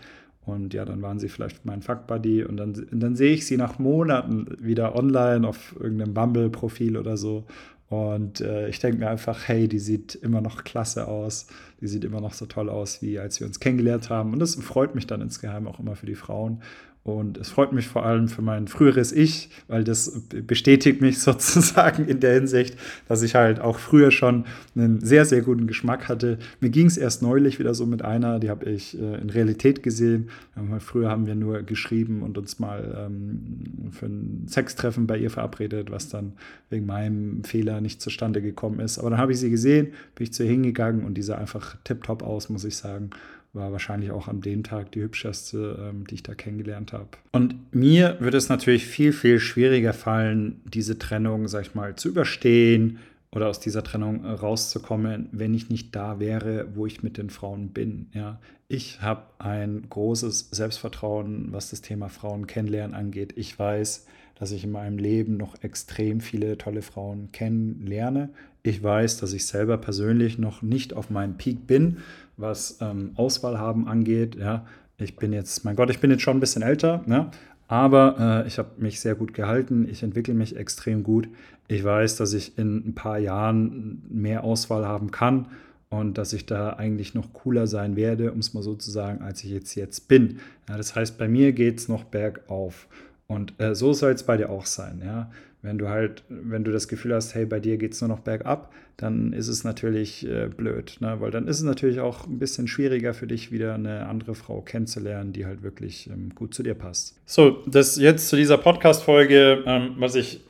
und 0.45 0.73
ja, 0.73 0.85
dann 0.85 1.01
waren 1.01 1.19
sie 1.19 1.29
vielleicht 1.29 1.65
mein 1.65 1.81
Fuck-Buddy 1.81 2.43
und 2.43 2.57
dann, 2.57 2.87
dann 2.91 3.15
sehe 3.15 3.33
ich 3.33 3.45
sie 3.45 3.57
nach 3.57 3.77
Monaten 3.77 4.47
wieder 4.59 4.95
online 4.95 5.47
auf 5.47 5.75
irgendeinem 5.79 6.13
Bumble-Profil 6.13 6.97
oder 6.97 7.15
so. 7.15 7.45
Und 7.89 8.41
äh, 8.41 8.69
ich 8.69 8.79
denke 8.79 8.99
mir 8.99 9.09
einfach, 9.09 9.47
hey, 9.47 9.67
die 9.67 9.79
sieht 9.79 10.15
immer 10.15 10.41
noch 10.41 10.63
klasse 10.63 11.07
aus. 11.07 11.47
Die 11.81 11.87
sieht 11.87 12.05
immer 12.05 12.21
noch 12.21 12.33
so 12.33 12.45
toll 12.45 12.69
aus, 12.69 13.01
wie 13.01 13.19
als 13.19 13.39
wir 13.39 13.47
uns 13.47 13.59
kennengelernt 13.59 14.09
haben. 14.09 14.33
Und 14.33 14.39
das 14.39 14.55
freut 14.55 14.95
mich 14.95 15.07
dann 15.07 15.21
insgeheim 15.21 15.67
auch 15.67 15.79
immer 15.79 15.95
für 15.95 16.05
die 16.05 16.15
Frauen. 16.15 16.61
Und 17.03 17.39
es 17.39 17.49
freut 17.49 17.73
mich 17.73 17.87
vor 17.87 18.05
allem 18.05 18.27
für 18.27 18.43
mein 18.43 18.67
früheres 18.67 19.11
Ich, 19.11 19.49
weil 19.67 19.83
das 19.83 20.21
bestätigt 20.45 21.01
mich 21.01 21.19
sozusagen 21.19 22.05
in 22.05 22.19
der 22.19 22.35
Hinsicht, 22.35 22.77
dass 23.07 23.23
ich 23.23 23.33
halt 23.33 23.59
auch 23.59 23.79
früher 23.79 24.11
schon 24.11 24.45
einen 24.75 25.03
sehr, 25.03 25.25
sehr 25.25 25.41
guten 25.41 25.65
Geschmack 25.65 26.07
hatte. 26.09 26.37
Mir 26.59 26.69
ging 26.69 26.85
es 26.85 26.97
erst 26.97 27.23
neulich 27.23 27.57
wieder 27.57 27.73
so 27.73 27.87
mit 27.87 28.03
einer, 28.03 28.39
die 28.39 28.51
habe 28.51 28.69
ich 28.69 28.99
äh, 28.99 29.19
in 29.19 29.31
Realität 29.31 29.81
gesehen. 29.81 30.29
Früher 30.77 31.09
haben 31.09 31.25
wir 31.25 31.33
nur 31.33 31.63
geschrieben 31.63 32.21
und 32.21 32.37
uns 32.37 32.59
mal 32.59 33.07
ähm, 33.07 33.89
für 33.91 34.05
ein 34.05 34.45
Sextreffen 34.47 35.07
bei 35.07 35.17
ihr 35.17 35.31
verabredet, 35.31 35.89
was 35.89 36.07
dann 36.09 36.33
wegen 36.69 36.85
meinem 36.85 37.43
Fehler 37.43 37.81
nicht 37.81 37.99
zustande 37.99 38.43
gekommen 38.43 38.79
ist. 38.79 38.99
Aber 38.99 39.09
dann 39.09 39.19
habe 39.19 39.31
ich 39.31 39.39
sie 39.39 39.49
gesehen, 39.49 39.87
bin 40.13 40.25
ich 40.25 40.33
zu 40.33 40.43
ihr 40.43 40.49
hingegangen 40.51 41.03
und 41.03 41.15
die 41.15 41.23
sah 41.23 41.35
einfach 41.35 41.77
tipptopp 41.83 42.21
aus, 42.21 42.49
muss 42.49 42.63
ich 42.63 42.77
sagen 42.77 43.09
war 43.53 43.71
wahrscheinlich 43.71 44.11
auch 44.11 44.27
an 44.27 44.41
dem 44.41 44.63
Tag 44.63 44.91
die 44.93 45.01
hübscheste, 45.01 45.89
ähm, 45.89 46.07
die 46.07 46.15
ich 46.15 46.23
da 46.23 46.33
kennengelernt 46.33 46.93
habe. 46.93 47.09
Und 47.31 47.55
mir 47.73 48.17
würde 48.19 48.37
es 48.37 48.49
natürlich 48.49 48.85
viel, 48.85 49.13
viel 49.13 49.39
schwieriger 49.39 49.93
fallen, 49.93 50.61
diese 50.65 50.97
Trennung, 50.97 51.47
sag 51.47 51.61
ich 51.63 51.75
mal, 51.75 51.95
zu 51.95 52.09
überstehen 52.09 52.99
oder 53.31 53.47
aus 53.47 53.59
dieser 53.59 53.83
Trennung 53.83 54.23
äh, 54.23 54.29
rauszukommen, 54.29 55.29
wenn 55.31 55.53
ich 55.53 55.69
nicht 55.69 55.95
da 55.95 56.19
wäre, 56.19 56.67
wo 56.75 56.85
ich 56.85 57.03
mit 57.03 57.17
den 57.17 57.29
Frauen 57.29 57.69
bin. 57.69 58.07
Ja, 58.13 58.39
ich 58.67 59.01
habe 59.01 59.23
ein 59.39 59.85
großes 59.89 60.49
Selbstvertrauen, 60.51 61.47
was 61.51 61.71
das 61.71 61.81
Thema 61.81 62.07
Frauen 62.07 62.47
kennenlernen 62.47 62.95
angeht. 62.95 63.33
Ich 63.35 63.57
weiß, 63.57 64.05
dass 64.35 64.51
ich 64.51 64.63
in 64.63 64.71
meinem 64.71 64.97
Leben 64.97 65.37
noch 65.37 65.61
extrem 65.61 66.21
viele 66.21 66.57
tolle 66.57 66.81
Frauen 66.81 67.31
kennenlerne. 67.31 68.29
Ich 68.63 68.83
weiß, 68.83 69.17
dass 69.17 69.33
ich 69.33 69.45
selber 69.45 69.77
persönlich 69.77 70.37
noch 70.37 70.61
nicht 70.61 70.93
auf 70.93 71.09
meinem 71.09 71.35
Peak 71.35 71.65
bin, 71.65 71.97
was 72.37 72.77
ähm, 72.81 73.11
Auswahl 73.15 73.57
haben 73.57 73.87
angeht. 73.87 74.35
Ja, 74.35 74.65
ich 74.97 75.15
bin 75.15 75.33
jetzt, 75.33 75.65
mein 75.65 75.75
Gott, 75.75 75.89
ich 75.89 75.99
bin 75.99 76.11
jetzt 76.11 76.21
schon 76.21 76.37
ein 76.37 76.41
bisschen 76.41 76.61
älter, 76.61 77.01
ne? 77.07 77.31
aber 77.67 78.43
äh, 78.43 78.47
ich 78.47 78.59
habe 78.59 78.69
mich 78.77 78.99
sehr 78.99 79.15
gut 79.15 79.33
gehalten. 79.33 79.87
Ich 79.89 80.03
entwickle 80.03 80.33
mich 80.33 80.57
extrem 80.57 81.03
gut. 81.03 81.27
Ich 81.67 81.83
weiß, 81.83 82.17
dass 82.17 82.33
ich 82.33 82.57
in 82.57 82.89
ein 82.89 82.95
paar 82.95 83.17
Jahren 83.17 84.03
mehr 84.09 84.43
Auswahl 84.43 84.85
haben 84.85 85.09
kann 85.09 85.47
und 85.89 86.17
dass 86.17 86.33
ich 86.33 86.45
da 86.45 86.71
eigentlich 86.73 87.15
noch 87.15 87.33
cooler 87.33 87.67
sein 87.67 87.95
werde, 87.95 88.31
um 88.31 88.39
es 88.39 88.53
mal 88.53 88.61
so 88.61 88.75
zu 88.75 88.91
sagen, 88.91 89.21
als 89.21 89.43
ich 89.43 89.51
jetzt 89.51 89.75
jetzt 89.75 90.07
bin. 90.07 90.39
Ja, 90.69 90.77
das 90.77 90.95
heißt, 90.95 91.17
bei 91.17 91.27
mir 91.27 91.53
geht 91.53 91.79
es 91.79 91.87
noch 91.87 92.03
bergauf. 92.03 92.87
Und 93.27 93.53
äh, 93.59 93.73
so 93.73 93.93
soll 93.93 94.11
es 94.11 94.23
bei 94.23 94.37
dir 94.37 94.49
auch 94.49 94.65
sein. 94.65 95.01
Ja? 95.03 95.31
Wenn 95.61 95.77
du 95.77 95.89
halt, 95.89 96.23
wenn 96.29 96.63
du 96.63 96.71
das 96.71 96.87
Gefühl 96.87 97.13
hast, 97.13 97.35
hey, 97.35 97.45
bei 97.45 97.59
dir 97.59 97.77
geht 97.77 97.93
es 97.93 98.01
nur 98.01 98.07
noch 98.07 98.21
bergab, 98.21 98.73
dann 98.97 99.33
ist 99.33 99.47
es 99.47 99.63
natürlich 99.63 100.27
äh, 100.27 100.47
blöd, 100.47 100.97
ne? 100.99 101.17
weil 101.19 101.31
dann 101.31 101.47
ist 101.47 101.57
es 101.57 101.63
natürlich 101.63 101.99
auch 101.99 102.27
ein 102.27 102.39
bisschen 102.39 102.67
schwieriger 102.67 103.13
für 103.13 103.27
dich, 103.27 103.51
wieder 103.51 103.75
eine 103.75 104.07
andere 104.07 104.35
Frau 104.35 104.61
kennenzulernen, 104.61 105.33
die 105.33 105.45
halt 105.45 105.63
wirklich 105.63 106.07
ähm, 106.07 106.29
gut 106.35 106.53
zu 106.53 106.63
dir 106.63 106.73
passt. 106.73 107.19
So, 107.25 107.63
das 107.67 107.97
jetzt 107.97 108.29
zu 108.29 108.35
dieser 108.35 108.57
Podcast-Folge, 108.57 109.63
ähm, 109.65 109.95
was 109.97 110.15
ich 110.15 110.41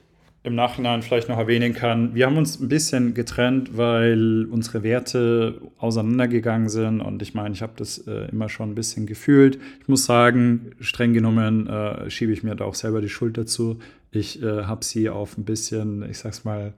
im 0.43 0.55
Nachhinein 0.55 1.03
vielleicht 1.03 1.29
noch 1.29 1.37
erwähnen 1.37 1.73
kann. 1.73 2.15
Wir 2.15 2.25
haben 2.25 2.37
uns 2.37 2.59
ein 2.59 2.67
bisschen 2.67 3.13
getrennt, 3.13 3.77
weil 3.77 4.47
unsere 4.49 4.81
Werte 4.81 5.61
auseinandergegangen 5.77 6.67
sind 6.67 6.99
und 6.99 7.21
ich 7.21 7.35
meine, 7.35 7.53
ich 7.53 7.61
habe 7.61 7.73
das 7.75 7.99
äh, 8.07 8.27
immer 8.31 8.49
schon 8.49 8.71
ein 8.71 8.75
bisschen 8.75 9.05
gefühlt. 9.05 9.59
Ich 9.81 9.87
muss 9.87 10.05
sagen, 10.05 10.71
streng 10.79 11.13
genommen 11.13 11.67
äh, 11.67 12.09
schiebe 12.09 12.31
ich 12.31 12.41
mir 12.41 12.55
da 12.55 12.65
auch 12.65 12.73
selber 12.73 13.01
die 13.01 13.09
Schuld 13.09 13.37
dazu. 13.37 13.79
Ich 14.11 14.41
äh, 14.43 14.63
habe 14.63 14.83
sie 14.83 15.09
auf 15.09 15.37
ein 15.37 15.45
bisschen, 15.45 16.09
ich 16.09 16.19
sag's 16.19 16.43
mal, 16.43 16.73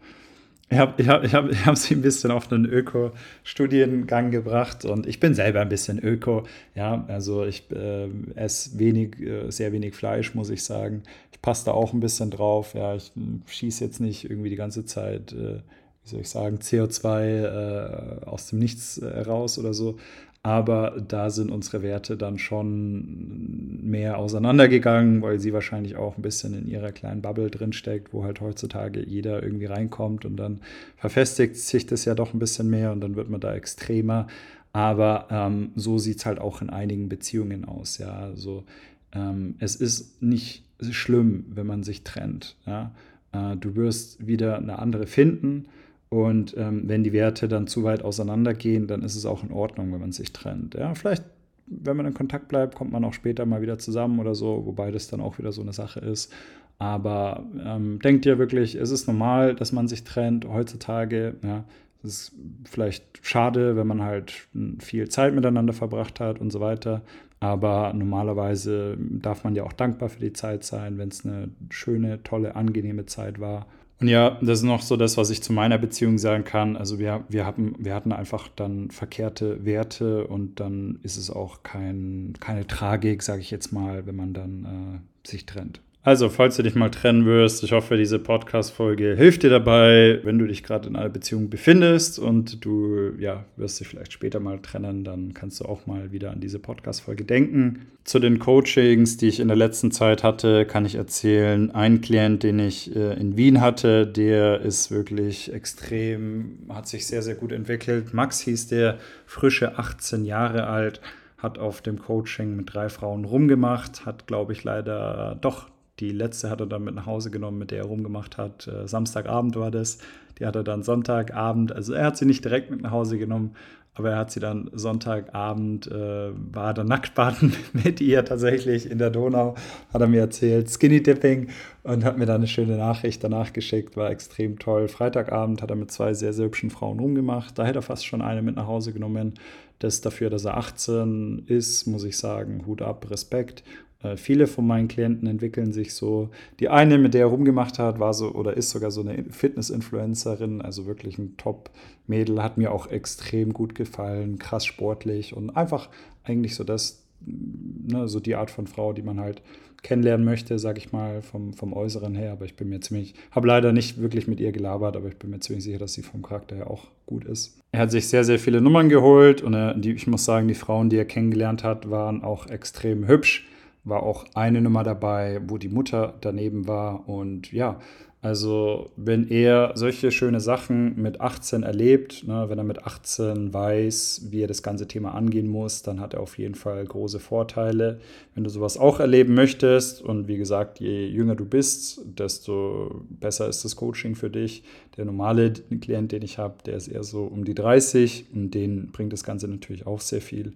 ich 0.69 0.80
habe 0.80 1.02
ich 1.02 1.08
hab, 1.08 1.24
ich 1.24 1.34
hab, 1.34 1.50
ich 1.50 1.65
hab 1.65 1.78
sie 1.78 1.93
ein 1.93 2.02
bisschen 2.02 2.32
auf 2.32 2.52
einen 2.52 2.65
Öko-Studiengang 2.65 4.32
gebracht 4.32 4.86
und 4.86 5.06
ich 5.06 5.19
bin 5.19 5.34
selber 5.36 5.62
ein 5.62 5.69
bisschen 5.69 6.00
Öko. 6.00 6.43
Ja, 6.74 7.06
also 7.08 7.43
ich 7.46 7.69
äh, 7.72 8.08
esse 8.36 8.80
wenig, 8.80 9.19
äh, 9.19 9.52
sehr 9.52 9.72
wenig 9.72 9.93
Fleisch, 9.93 10.34
muss 10.34 10.50
ich 10.50 10.63
sagen. 10.63 11.04
Ich 11.32 11.41
passe 11.41 11.65
da 11.65 11.72
auch 11.72 11.93
ein 11.93 12.00
bisschen 12.00 12.32
drauf. 12.32 12.74
Ja, 12.74 12.96
ich 12.96 13.12
schieße 13.48 13.84
jetzt 13.84 14.00
nicht 14.00 14.30
irgendwie 14.30 14.50
die 14.50 14.56
ganze 14.56 14.86
Zeit, 14.86 15.34
äh, 15.34 15.60
wie 16.04 16.10
soll 16.10 16.22
ich 16.22 16.30
sagen, 16.30 16.58
CO2 16.58 18.24
äh, 18.24 18.26
aus 18.26 18.48
dem 18.48 18.60
Nichts 18.60 18.98
äh, 18.98 19.22
raus 19.22 19.60
oder 19.60 19.74
so. 19.74 19.98
Aber 20.45 21.01
da 21.08 21.29
sind 21.29 21.49
unsere 21.49 21.82
Werte 21.82 22.17
dann 22.17 22.38
schon 22.38 23.79
mehr 23.82 24.17
auseinandergegangen, 24.17 25.21
weil 25.21 25.39
sie 25.39 25.53
wahrscheinlich 25.53 25.95
auch 25.95 26.17
ein 26.17 26.21
bisschen 26.21 26.53
in 26.53 26.67
ihrer 26.67 26.91
kleinen 26.91 27.21
Bubble 27.21 27.49
drinsteckt, 27.49 28.13
wo 28.13 28.25
halt 28.25 28.41
heutzutage 28.41 29.06
jeder 29.06 29.41
irgendwie 29.41 29.67
reinkommt 29.67 30.25
und 30.25 30.36
dann 30.36 30.60
verfestigt 30.97 31.56
sich 31.56 31.86
das 31.86 32.03
ja 32.03 32.13
doch 32.13 32.34
ein 32.34 32.39
bisschen 32.39 32.69
mehr 32.69 32.91
und 32.91 32.99
dann 32.99 33.15
wird 33.15 33.29
man 33.29 33.39
da 33.39 33.56
extremer. 33.56 34.27
Aber 34.73 35.27
ähm, 35.32 35.71
so 35.75 35.97
sieht 35.97 36.17
es 36.17 36.25
halt 36.25 36.39
auch 36.39 36.62
in 36.62 36.69
einigen 36.69 37.08
Beziehungen 37.08 37.63
aus. 37.63 37.97
Ja, 37.97 38.13
also 38.13 38.65
ähm, 39.13 39.56
es 39.60 39.77
ist 39.77 40.21
nicht 40.21 40.65
schlimm, 40.82 41.45
wenn 41.53 41.67
man 41.67 41.84
sich 41.84 42.03
trennt. 42.03 42.58
Ja? 42.65 42.91
Äh, 43.32 43.56
du 43.56 43.77
wirst 43.77 44.27
wieder 44.27 44.58
eine 44.58 44.79
andere 44.79 45.08
finden 45.08 45.67
und 46.13 46.56
ähm, 46.58 46.84
wenn 46.86 47.04
die 47.04 47.12
Werte 47.12 47.47
dann 47.47 47.65
zu 47.65 47.84
weit 47.84 48.04
auseinandergehen, 48.04 48.86
dann 48.86 49.02
ist 49.02 49.15
es 49.15 49.26
auch 49.26 49.43
in 49.43 49.52
Ordnung, 49.52 49.91
wenn 49.91 49.99
man 49.99 50.12
sich 50.12 50.32
trennt. 50.32 50.76
Ja, 50.76 50.93
vielleicht, 50.93 51.23
wenn 51.65 51.97
man 51.97 52.06
in 52.06 52.13
Kontakt 52.13 52.49
bleibt, 52.49 52.76
kommt 52.76 52.91
man 52.91 53.04
auch 53.04 53.13
später 53.13 53.47
mal 53.47 53.63
wieder 53.63 53.80
zusammen 53.80 54.19
oder 54.19 54.36
so, 54.36 54.63
wobei 54.63 54.91
das 54.91 55.08
dann 55.08 55.21
auch 55.21 55.39
wieder 55.39 55.52
so 55.52 55.63
eine 55.63 55.73
Sache 55.73 56.02
ist. 56.02 56.32
Aber 56.78 57.43
ähm, 57.65 57.97
denkt 57.97 58.28
ihr 58.28 58.38
wirklich, 58.38 58.76
es 58.76 58.91
ist 58.91 59.08
normal, 59.08 59.56
dass 59.56 59.71
man 59.71 59.88
sich 59.88 60.04
trennt 60.04 60.47
heutzutage. 60.47 61.34
Ja, 61.41 61.63
es 62.04 62.12
ist 62.12 62.32
vielleicht 62.65 63.04
schade, 63.23 63.76
wenn 63.76 63.88
man 63.88 64.04
halt 64.04 64.47
viel 64.82 65.10
Zeit 65.10 65.34
miteinander 65.34 65.73
verbracht 65.73 66.19
hat 66.19 66.39
und 66.39 66.52
so 66.52 66.60
weiter. 66.60 67.02
Aber 67.39 67.91
normalerweise 67.95 68.97
darf 68.99 69.43
man 69.43 69.56
ja 69.56 69.63
auch 69.63 69.73
dankbar 69.73 70.10
für 70.10 70.19
die 70.19 70.34
Zeit 70.34 70.63
sein, 70.63 70.99
wenn 70.99 71.10
es 71.10 71.26
eine 71.26 71.49
schöne, 71.71 72.21
tolle, 72.21 72.56
angenehme 72.56 73.08
Zeit 73.08 73.39
war. 73.39 73.65
Und 73.99 74.08
ja, 74.08 74.38
das 74.41 74.60
ist 74.60 74.65
noch 74.65 74.82
so 74.82 74.97
das, 74.97 75.17
was 75.17 75.29
ich 75.29 75.41
zu 75.41 75.53
meiner 75.53 75.77
Beziehung 75.77 76.17
sagen 76.17 76.43
kann. 76.43 76.75
Also 76.75 76.99
wir, 76.99 77.23
wir, 77.29 77.45
hatten, 77.45 77.75
wir 77.77 77.93
hatten 77.93 78.12
einfach 78.12 78.49
dann 78.49 78.91
verkehrte 78.91 79.63
Werte 79.63 80.27
und 80.27 80.60
dann 80.60 80.99
ist 81.03 81.17
es 81.17 81.29
auch 81.29 81.63
kein, 81.63 82.34
keine 82.39 82.67
Tragik, 82.67 83.23
sage 83.23 83.41
ich 83.41 83.51
jetzt 83.51 83.71
mal, 83.71 84.06
wenn 84.06 84.15
man 84.15 84.34
dann 84.34 85.03
äh, 85.25 85.27
sich 85.27 85.45
trennt. 85.45 85.79
Also, 86.06 86.28
falls 86.28 86.58
du 86.58 86.63
dich 86.63 86.76
mal 86.76 86.89
trennen 86.89 87.26
wirst, 87.26 87.63
ich 87.63 87.72
hoffe, 87.72 87.96
diese 87.96 88.20
Podcast-Folge 88.20 89.16
hilft 89.16 89.44
dir 89.44 89.50
dabei. 89.50 90.20
Wenn 90.24 90.38
du 90.38 90.46
dich 90.46 90.62
gerade 90.62 90.89
in 90.89 90.98
einer 90.98 91.08
Beziehung 91.08 91.50
befindest 91.50 92.20
und 92.20 92.66
du 92.66 93.13
ja, 93.20 93.46
wirst 93.56 93.80
dich 93.80 93.88
vielleicht 93.88 94.12
später 94.12 94.42
mal 94.42 94.60
trennen, 94.60 95.06
dann 95.06 95.34
kannst 95.34 95.62
du 95.62 95.66
auch 95.66 95.88
mal 95.88 96.12
wieder 96.12 96.32
an 96.32 96.42
diese 96.42 96.60
Podcast-Folge 96.60 97.24
denken. 97.24 97.88
Zu 98.04 98.20
den 98.20 98.39
Coachings, 98.39 99.16
die 99.16 99.30
ich 99.30 99.39
in 99.39 99.48
der 99.48 99.56
letzten 99.56 99.92
Zeit 99.92 100.24
hatte, 100.24 100.66
kann 100.66 100.86
ich 100.86 100.96
erzählen, 100.96 101.72
ein 101.72 102.02
Klient, 102.02 102.44
den 102.44 102.60
ich 102.60 102.94
äh, 102.94 103.13
in 103.18 103.38
Wien 103.38 103.62
hatte, 103.62 104.06
der 104.06 104.60
ist 104.60 104.92
wirklich 104.92 105.54
extrem, 105.54 106.58
hat 106.68 106.86
sich 106.86 107.08
sehr, 107.08 107.22
sehr 107.22 107.36
gut 107.36 107.54
entwickelt. 107.54 108.13
Max 108.13 108.42
hieß 108.42 108.68
der, 108.68 108.98
frische 109.26 109.78
18 109.80 110.26
Jahre 110.26 110.68
alt 110.68 111.00
hat 111.38 111.60
auf 111.60 111.82
dem 111.82 112.00
Coaching 112.00 112.56
mit 112.56 112.74
drei 112.74 112.88
Frauen 112.88 113.26
rumgemacht, 113.26 114.06
hat, 114.06 114.28
glaube 114.28 114.54
ich, 114.54 114.63
leider 114.63 115.38
doch 115.42 115.73
die 115.99 116.10
letzte 116.12 116.49
hat 116.49 116.60
er 116.60 116.67
dann 116.67 116.84
mit 116.84 116.95
nach 116.95 117.06
Hause 117.06 117.29
genommen, 117.29 117.60
mit 117.60 117.71
der 117.71 117.79
er 117.79 117.86
rumgemacht 117.86 118.38
hat. 118.38 118.67
Äh, 118.67 118.88
Samstagabend 118.88 119.56
war 119.56 119.71
das. 119.71 119.99
Die 120.39 120.45
hat 120.45 120.56
er 120.56 120.63
dann 120.63 120.84
Sonntagabend, 120.84 121.71
also 121.71 121.93
er 121.93 122.08
hat 122.08 122.17
sie 122.17 122.25
nicht 122.25 122.43
direkt 122.43 122.71
mit 122.71 122.82
nach 122.82 122.91
Hause 122.91 123.19
genommen, 123.19 123.56
aber 123.95 124.12
er 124.12 124.17
hat 124.17 124.32
sie 124.32 124.39
dann 124.39 124.71
Sonntagabend, 124.73 125.86
äh, 125.88 126.32
war 126.34 126.73
dann 126.73 126.88
nackt 126.88 127.13
baden 127.13 127.56
mit 127.73 128.01
ihr 128.01 128.25
tatsächlich 128.25 128.89
in 128.89 128.97
der 128.97 129.12
Donau, 129.12 129.53
hat 129.93 130.01
er 130.01 130.08
mir 130.08 130.21
erzählt, 130.21 130.69
Skinny 130.69 131.03
Dipping 131.03 131.49
und 131.84 132.03
hat 132.03 132.17
mir 132.17 132.25
dann 132.25 132.38
eine 132.38 132.47
schöne 132.47 132.77
Nachricht 132.77 133.23
danach 133.23 133.53
geschickt, 133.53 133.95
war 133.95 134.10
extrem 134.10 134.58
toll. 134.58 134.88
Freitagabend 134.88 135.62
hat 135.62 135.69
er 135.69 135.75
mit 135.75 135.91
zwei 135.91 136.15
sehr, 136.15 136.34
sehr 136.34 136.45
hübschen 136.45 136.71
Frauen 136.71 136.99
rumgemacht, 136.99 137.60
da 137.60 137.65
hätte 137.65 137.79
er 137.79 137.84
fast 137.84 138.06
schon 138.06 138.23
eine 138.23 138.41
mit 138.41 138.56
nach 138.56 138.67
Hause 138.67 138.93
genommen. 138.93 139.36
Das 139.79 140.01
dafür, 140.01 140.29
dass 140.29 140.45
er 140.45 140.58
18 140.58 141.43
ist, 141.47 141.88
muss 141.88 142.06
ich 142.06 142.17
sagen, 142.17 142.65
Hut 142.65 142.82
ab, 142.82 143.10
Respekt. 143.12 143.63
Äh, 144.04 144.18
viele 144.18 144.48
von 144.48 144.68
meinen 144.68 144.88
Klienten 144.88 145.28
entwickeln 145.28 145.72
sich 145.72 145.96
so. 145.96 146.30
Die 146.60 146.70
eine, 146.70 146.98
mit 146.98 147.13
der 147.13 147.22
er 147.22 147.28
rumgemacht 147.28 147.80
hat, 147.80 148.00
war 148.00 148.13
so 148.13 148.32
oder 148.34 148.56
ist 148.56 148.70
sogar 148.70 148.92
so 148.92 149.02
eine 149.02 149.24
Fitness-Influencerin, 149.24 150.62
also 150.62 150.86
wirklich 150.86 151.18
ein 151.18 151.38
Top-Mädel, 151.38 152.44
hat 152.44 152.58
mir 152.58 152.72
auch 152.72 152.88
extrem 152.88 153.54
gut 153.54 153.76
gefallen, 153.76 154.38
krass 154.38 154.66
sportlich 154.66 155.36
und 155.36 155.50
einfach 155.52 155.89
eigentlich 156.24 156.56
so 156.56 156.63
das, 156.63 157.06
ne, 157.26 158.08
so 158.08 158.20
die 158.20 158.36
Art 158.36 158.52
von 158.52 158.68
Frau, 158.68 158.94
die 158.94 159.02
man 159.02 159.20
halt 159.20 159.42
kennenlernen 159.82 160.26
möchte, 160.26 160.58
sag 160.60 160.78
ich 160.78 160.94
mal, 160.94 161.22
vom, 161.22 161.54
vom 161.54 161.74
Äußeren 161.74 162.16
her. 162.16 162.32
Aber 162.32 162.46
ich 162.46 162.56
bin 162.56 162.70
mir 162.70 162.80
ziemlich, 162.80 163.16
habe 163.32 163.48
leider 163.48 163.74
nicht 163.74 164.00
wirklich 164.00 164.28
mit 164.28 164.39
ihr 164.39 164.54
gelabert, 164.54 164.96
aber 164.96 165.10
ich 165.10 165.18
bin 165.18 165.30
mir 165.30 165.39
ziemlich 165.39 165.66
sicher, 165.66 165.78
dass 165.78 165.94
sie 165.94 166.04
vom 166.04 166.22
Charakter 166.22 166.56
her 166.56 166.72
auch 166.72 166.88
gut 167.06 167.26
ist. 167.26 167.60
Er 167.74 167.82
hat 167.82 167.92
sich 167.92 168.08
sehr, 168.08 168.24
sehr 168.24 168.39
viele 168.39 168.62
Nummern 168.62 168.88
geholt 168.88 169.42
und 169.42 169.54
er, 169.54 169.74
die, 169.74 169.92
ich 169.92 170.08
muss 170.08 170.24
sagen, 170.24 170.48
die 170.48 170.54
Frauen, 170.54 170.89
die 170.89 170.96
er 170.96 171.06
kennengelernt 171.06 171.66
hat, 171.66 171.89
waren 171.89 172.24
auch 172.24 172.48
extrem 172.48 173.08
hübsch 173.08 173.46
war 173.84 174.04
auch 174.04 174.26
eine 174.34 174.62
Nummer 174.62 174.84
dabei, 174.84 175.41
wo 175.48 175.58
die 175.58 175.69
Mutter 175.69 176.13
daneben 176.22 176.67
war. 176.67 177.08
Und 177.08 177.52
ja, 177.52 177.80
also 178.24 178.89
wenn 178.96 179.28
er 179.28 179.74
solche 179.76 180.10
schöne 180.10 180.39
Sachen 180.39 180.96
mit 180.96 181.19
18 181.19 181.63
erlebt, 181.63 182.26
ne, 182.26 182.46
wenn 182.48 182.58
er 182.58 182.63
mit 182.63 182.86
18 182.86 183.54
weiß, 183.54 184.28
wie 184.30 184.41
er 184.41 184.48
das 184.48 184.63
ganze 184.63 184.88
Thema 184.88 185.13
angehen 185.13 185.50
muss, 185.50 185.84
dann 185.84 186.00
hat 186.00 186.13
er 186.13 186.22
auf 186.22 186.38
jeden 186.38 186.56
Fall 186.56 186.86
große 186.86 187.19
Vorteile. 187.19 188.00
Wenn 188.34 188.46
du 188.46 188.50
sowas 188.50 188.78
auch 188.78 189.02
erleben 189.02 189.34
möchtest 189.34 190.02
und 190.02 190.30
wie 190.30 190.38
gesagt, 190.38 190.80
je 190.80 191.06
jünger 191.06 191.36
du 191.36 191.43
bist, 191.43 192.00
desto 192.17 193.04
besser 193.10 193.50
ist 193.50 193.65
das 193.65 193.76
Coaching 193.76 194.15
für 194.15 194.30
dich. 194.30 194.63
Der 194.96 195.04
normale 195.04 195.52
Klient, 195.82 196.13
den 196.13 196.22
ich 196.22 196.38
habe, 196.38 196.56
der 196.65 196.78
ist 196.78 196.88
eher 196.88 197.04
so 197.04 197.26
um 197.26 197.43
die 197.43 197.56
30 197.56 198.28
und 198.34 198.52
den 198.52 198.93
bringt 198.93 199.12
das 199.12 199.26
Ganze 199.26 199.50
natürlich 199.50 199.86
auch 199.86 200.00
sehr 200.00 200.22
viel. 200.22 200.54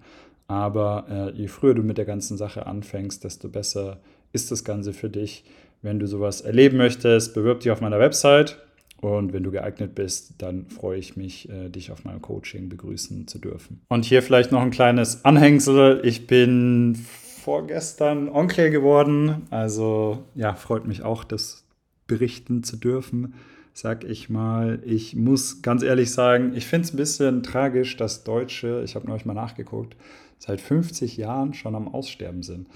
Aber 0.47 1.05
äh, 1.09 1.37
je 1.37 1.47
früher 1.47 1.73
du 1.73 1.83
mit 1.83 1.97
der 1.97 2.05
ganzen 2.05 2.37
Sache 2.37 2.65
anfängst, 2.65 3.23
desto 3.23 3.49
besser 3.49 3.99
ist 4.31 4.51
das 4.51 4.63
Ganze 4.63 4.93
für 4.93 5.09
dich. 5.09 5.43
Wenn 5.81 5.99
du 5.99 6.07
sowas 6.07 6.41
erleben 6.41 6.77
möchtest, 6.77 7.33
bewirb 7.33 7.59
dich 7.59 7.71
auf 7.71 7.81
meiner 7.81 7.99
Website. 7.99 8.57
Und 8.99 9.31
wenn 9.31 9.43
du 9.43 9.51
geeignet 9.51 9.93
bist, 9.93 10.33
dann 10.39 10.65
freue 10.69 10.97
ich 10.97 11.15
mich, 11.15 11.49
äh, 11.49 11.69
dich 11.69 11.91
auf 11.91 12.03
meinem 12.03 12.21
Coaching 12.21 12.67
begrüßen 12.67 13.27
zu 13.27 13.37
dürfen. 13.37 13.81
Und 13.89 14.05
hier 14.05 14.23
vielleicht 14.23 14.51
noch 14.51 14.61
ein 14.61 14.71
kleines 14.71 15.23
Anhängsel. 15.23 16.01
Ich 16.03 16.25
bin 16.25 16.95
vorgestern 16.95 18.27
Onkel 18.27 18.71
geworden. 18.71 19.43
Also 19.51 20.23
ja, 20.33 20.55
freut 20.55 20.87
mich 20.87 21.03
auch, 21.03 21.23
das 21.23 21.66
berichten 22.07 22.63
zu 22.63 22.77
dürfen 22.77 23.33
sag 23.77 24.03
ich 24.03 24.27
mal. 24.27 24.79
Ich 24.85 25.15
muss 25.15 25.61
ganz 25.61 25.83
ehrlich 25.83 26.11
sagen, 26.11 26.53
ich 26.55 26.65
finde 26.65 26.87
es 26.87 26.93
ein 26.93 26.97
bisschen 26.97 27.43
tragisch, 27.43 27.95
dass 27.95 28.23
Deutsche, 28.23 28.81
ich 28.83 28.95
habe 28.95 29.05
neulich 29.05 29.25
mal 29.25 29.35
nachgeguckt, 29.35 29.95
seit 30.39 30.61
50 30.61 31.15
Jahren 31.17 31.53
schon 31.53 31.75
am 31.75 31.87
Aussterben 31.87 32.41
sind. 32.41 32.67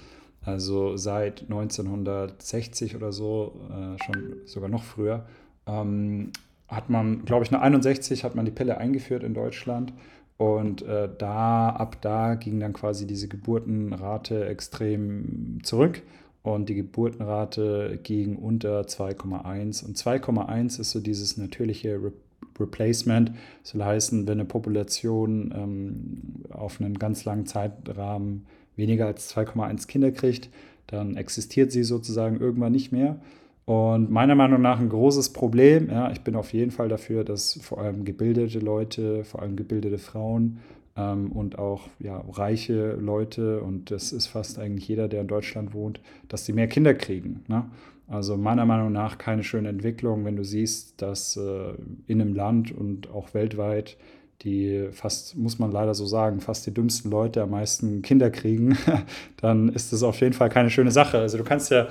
Also 0.42 0.96
seit 0.96 1.42
1960 1.42 2.94
oder 2.94 3.10
so, 3.10 3.60
äh, 3.68 4.00
schon 4.04 4.36
sogar 4.44 4.68
noch 4.68 4.84
früher, 4.84 5.26
ähm, 5.66 6.30
hat 6.68 6.88
man, 6.88 7.24
glaube 7.24 7.44
ich, 7.44 7.50
1961 7.50 8.22
hat 8.22 8.36
man 8.36 8.44
die 8.44 8.52
Pille 8.52 8.78
eingeführt 8.78 9.24
in 9.24 9.34
Deutschland. 9.34 9.92
Und 10.36 10.82
äh, 10.82 11.08
da, 11.18 11.70
ab 11.70 12.00
da 12.00 12.36
ging 12.36 12.60
dann 12.60 12.72
quasi 12.72 13.08
diese 13.08 13.26
Geburtenrate 13.26 14.46
extrem 14.46 15.58
zurück 15.64 16.02
und 16.42 16.68
die 16.68 16.74
Geburtenrate 16.74 17.98
ging 18.02 18.36
unter 18.36 18.82
2,1. 18.82 19.84
Und 19.84 19.96
2,1 19.96 20.80
ist 20.80 20.90
so 20.90 21.00
dieses 21.00 21.36
natürliche 21.36 22.02
Re 22.02 22.12
Replacement. 22.60 23.30
Das 23.62 23.72
soll 23.72 23.82
heißen, 23.82 24.26
wenn 24.26 24.38
eine 24.38 24.44
Population 24.44 25.54
ähm, 25.56 26.44
auf 26.50 26.80
einen 26.80 26.98
ganz 26.98 27.24
langen 27.24 27.46
Zeitrahmen 27.46 28.44
weniger 28.76 29.06
als 29.06 29.34
2,1 29.34 29.86
Kinder 29.86 30.10
kriegt, 30.10 30.50
dann 30.86 31.16
existiert 31.16 31.72
sie 31.72 31.82
sozusagen 31.82 32.40
irgendwann 32.40 32.72
nicht 32.72 32.92
mehr. 32.92 33.20
Und 33.64 34.10
meiner 34.10 34.34
Meinung 34.34 34.60
nach 34.60 34.80
ein 34.80 34.88
großes 34.88 35.32
Problem, 35.32 35.88
ja, 35.88 36.10
ich 36.10 36.22
bin 36.22 36.34
auf 36.34 36.52
jeden 36.52 36.72
Fall 36.72 36.88
dafür, 36.88 37.24
dass 37.24 37.58
vor 37.62 37.80
allem 37.80 38.04
gebildete 38.04 38.58
Leute, 38.58 39.24
vor 39.24 39.40
allem 39.40 39.56
gebildete 39.56 39.98
Frauen 39.98 40.58
ähm, 40.96 41.32
und 41.32 41.58
auch 41.58 41.88
ja, 41.98 42.22
reiche 42.30 42.92
Leute, 42.92 43.60
und 43.60 43.90
das 43.90 44.12
ist 44.12 44.26
fast 44.26 44.58
eigentlich 44.58 44.88
jeder, 44.88 45.08
der 45.08 45.22
in 45.22 45.28
Deutschland 45.28 45.74
wohnt, 45.74 46.00
dass 46.28 46.44
sie 46.44 46.52
mehr 46.52 46.68
Kinder 46.68 46.94
kriegen. 46.94 47.44
Ne? 47.48 47.64
Also 48.08 48.36
meiner 48.36 48.66
Meinung 48.66 48.92
nach 48.92 49.18
keine 49.18 49.42
schöne 49.42 49.68
Entwicklung, 49.68 50.24
wenn 50.24 50.36
du 50.36 50.44
siehst, 50.44 51.00
dass 51.00 51.36
äh, 51.36 51.74
in 52.06 52.20
einem 52.20 52.34
Land 52.34 52.72
und 52.72 53.10
auch 53.10 53.32
weltweit 53.34 53.96
die 54.42 54.88
fast, 54.92 55.36
muss 55.36 55.58
man 55.58 55.70
leider 55.70 55.94
so 55.94 56.04
sagen, 56.04 56.40
fast 56.40 56.66
die 56.66 56.74
dümmsten 56.74 57.10
Leute 57.10 57.42
am 57.42 57.50
meisten 57.50 58.02
Kinder 58.02 58.30
kriegen, 58.30 58.76
dann 59.40 59.68
ist 59.68 59.92
das 59.92 60.02
auf 60.02 60.20
jeden 60.20 60.32
Fall 60.32 60.48
keine 60.48 60.70
schöne 60.70 60.90
Sache. 60.90 61.18
Also 61.18 61.38
du 61.38 61.44
kannst 61.44 61.70
ja 61.70 61.88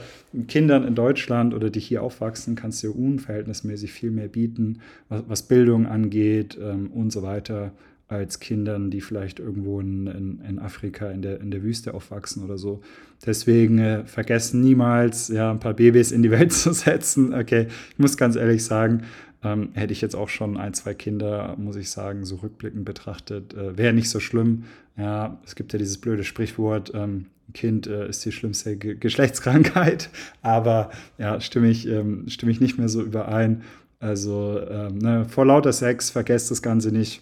Kindern 0.47 0.85
in 0.85 0.95
Deutschland 0.95 1.53
oder 1.53 1.69
die 1.69 1.79
hier 1.79 2.03
aufwachsen, 2.03 2.55
kannst 2.55 2.83
du 2.83 2.91
unverhältnismäßig 2.91 3.91
viel 3.91 4.11
mehr 4.11 4.27
bieten, 4.27 4.81
was, 5.09 5.43
Bildung 5.43 5.87
angeht 5.87 6.57
ähm, 6.61 6.91
und 6.93 7.11
so 7.11 7.23
weiter, 7.23 7.71
als 8.11 8.39
Kindern, 8.39 8.91
die 8.91 9.01
vielleicht 9.01 9.39
irgendwo 9.39 9.79
in, 9.79 10.07
in, 10.07 10.41
in, 10.47 10.59
Afrika 10.59 11.09
in 11.09 11.21
der, 11.21 11.39
in 11.39 11.49
der 11.49 11.63
Wüste 11.63 11.93
aufwachsen 11.93 12.43
oder 12.43 12.57
so. 12.57 12.81
Deswegen 13.25 13.79
äh, 13.79 14.05
vergessen 14.05 14.61
niemals, 14.61 15.29
ja, 15.29 15.49
ein 15.49 15.59
paar 15.59 15.73
Babys 15.73 16.11
in 16.11 16.21
die 16.21 16.31
Welt 16.31 16.51
zu 16.53 16.73
setzen. 16.73 17.33
Okay, 17.33 17.67
ich 17.91 17.99
muss 17.99 18.17
ganz 18.17 18.35
ehrlich 18.35 18.65
sagen, 18.65 19.03
ähm, 19.43 19.69
hätte 19.73 19.93
ich 19.93 20.01
jetzt 20.01 20.15
auch 20.15 20.29
schon 20.29 20.57
ein, 20.57 20.73
zwei 20.73 20.93
Kinder, 20.93 21.55
muss 21.57 21.77
ich 21.77 21.89
sagen, 21.89 22.25
so 22.25 22.35
rückblickend 22.35 22.83
betrachtet, 22.83 23.53
äh, 23.53 23.77
wäre 23.77 23.93
nicht 23.93 24.09
so 24.09 24.19
schlimm. 24.19 24.65
Ja, 24.97 25.39
es 25.45 25.55
gibt 25.55 25.71
ja 25.71 25.79
dieses 25.79 25.97
blöde 25.97 26.25
Sprichwort, 26.25 26.91
ähm, 26.93 27.27
Kind 27.53 27.87
äh, 27.87 28.07
ist 28.07 28.23
die 28.25 28.31
schlimmste 28.31 28.75
Ge 28.77 28.95
Geschlechtskrankheit, 28.95 30.09
aber 30.41 30.91
ja, 31.17 31.39
stimme 31.39 31.69
ich, 31.69 31.87
ähm, 31.87 32.25
stimme 32.27 32.51
ich 32.51 32.59
nicht 32.59 32.77
mehr 32.77 32.89
so 32.89 33.01
überein. 33.01 33.63
Also 33.99 34.59
ähm, 34.67 34.97
ne, 34.97 35.25
vor 35.25 35.45
lauter 35.45 35.73
Sex 35.73 36.09
vergesst 36.09 36.49
das 36.51 36.61
Ganze 36.61 36.91
nicht 36.91 37.21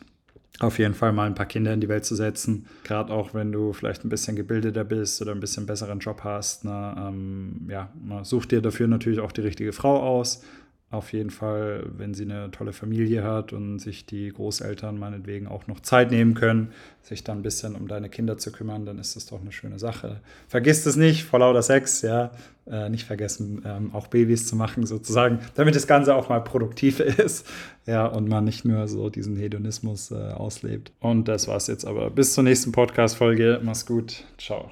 auf 0.60 0.78
jeden 0.78 0.94
Fall 0.94 1.14
mal 1.14 1.26
ein 1.26 1.36
paar 1.36 1.46
Kinder 1.46 1.74
in 1.74 1.80
die 1.80 1.90
Welt 1.90 2.06
zu 2.06 2.16
setzen. 2.16 2.66
Gerade 2.84 3.14
auch, 3.14 3.34
wenn 3.34 3.52
du 3.52 3.74
vielleicht 3.74 4.04
ein 4.04 4.10
bisschen 4.10 4.36
gebildeter 4.36 4.84
bist 4.84 5.22
oder 5.22 5.32
ein 5.32 5.40
bisschen 5.40 5.66
besseren 5.66 6.00
Job 6.00 6.22
hast. 6.24 6.66
Ne, 6.66 6.96
ähm, 6.98 7.68
ja, 7.70 7.90
such 8.24 8.46
dir 8.46 8.62
dafür 8.62 8.88
natürlich 8.88 9.20
auch 9.20 9.32
die 9.32 9.42
richtige 9.42 9.72
Frau 9.72 10.02
aus 10.02 10.44
auf 10.92 11.14
jeden 11.14 11.30
Fall, 11.30 11.86
wenn 11.98 12.16
sie 12.16 12.24
eine 12.24 12.50
tolle 12.50 12.74
Familie 12.74 13.24
hat 13.24 13.54
und 13.54 13.78
sich 13.78 14.08
die 14.08 14.30
Großeltern 14.30 14.98
meinetwegen 14.98 15.48
auch 15.48 15.68
noch 15.68 15.82
Zeit 15.82 16.10
nehmen 16.10 16.34
können, 16.34 16.72
sich 17.04 17.24
dann 17.24 17.40
ein 17.40 17.44
bisschen 17.44 17.76
um 17.76 17.88
deine 17.88 18.10
Kinder 18.10 18.38
zu 18.40 18.52
kümmern, 18.52 18.86
dann 18.86 18.98
ist 18.98 19.16
das 19.16 19.28
doch 19.28 19.40
eine 19.40 19.52
schöne 19.52 19.78
Sache. 19.78 20.20
Vergiss 20.48 20.86
es 20.88 20.96
nicht, 20.96 21.26
vor 21.26 21.40
lauter 21.40 21.62
Sex, 21.62 22.02
ja, 22.02 22.32
äh, 22.66 22.90
nicht 22.90 23.06
vergessen, 23.06 23.62
ähm, 23.66 23.94
auch 23.94 24.08
Babys 24.08 24.48
zu 24.48 24.56
machen 24.56 24.88
sozusagen, 24.88 25.40
damit 25.54 25.76
das 25.76 25.86
Ganze 25.86 26.16
auch 26.16 26.30
mal 26.30 26.44
produktiv 26.44 27.00
ist, 27.00 27.48
ja, 27.86 28.08
und 28.08 28.28
man 28.28 28.44
nicht 28.44 28.66
nur 28.66 28.88
so 28.88 29.12
diesen 29.12 29.38
Hedonismus 29.38 30.10
äh, 30.10 30.16
auslebt. 30.16 30.92
Und 31.00 31.28
das 31.28 31.48
war's 31.48 31.68
jetzt 31.68 31.86
aber. 31.86 32.10
Bis 32.10 32.34
zur 32.34 32.44
nächsten 32.44 32.72
Podcast-Folge. 32.72 33.60
Mach's 33.64 33.86
gut. 33.86 34.24
Ciao. 34.40 34.72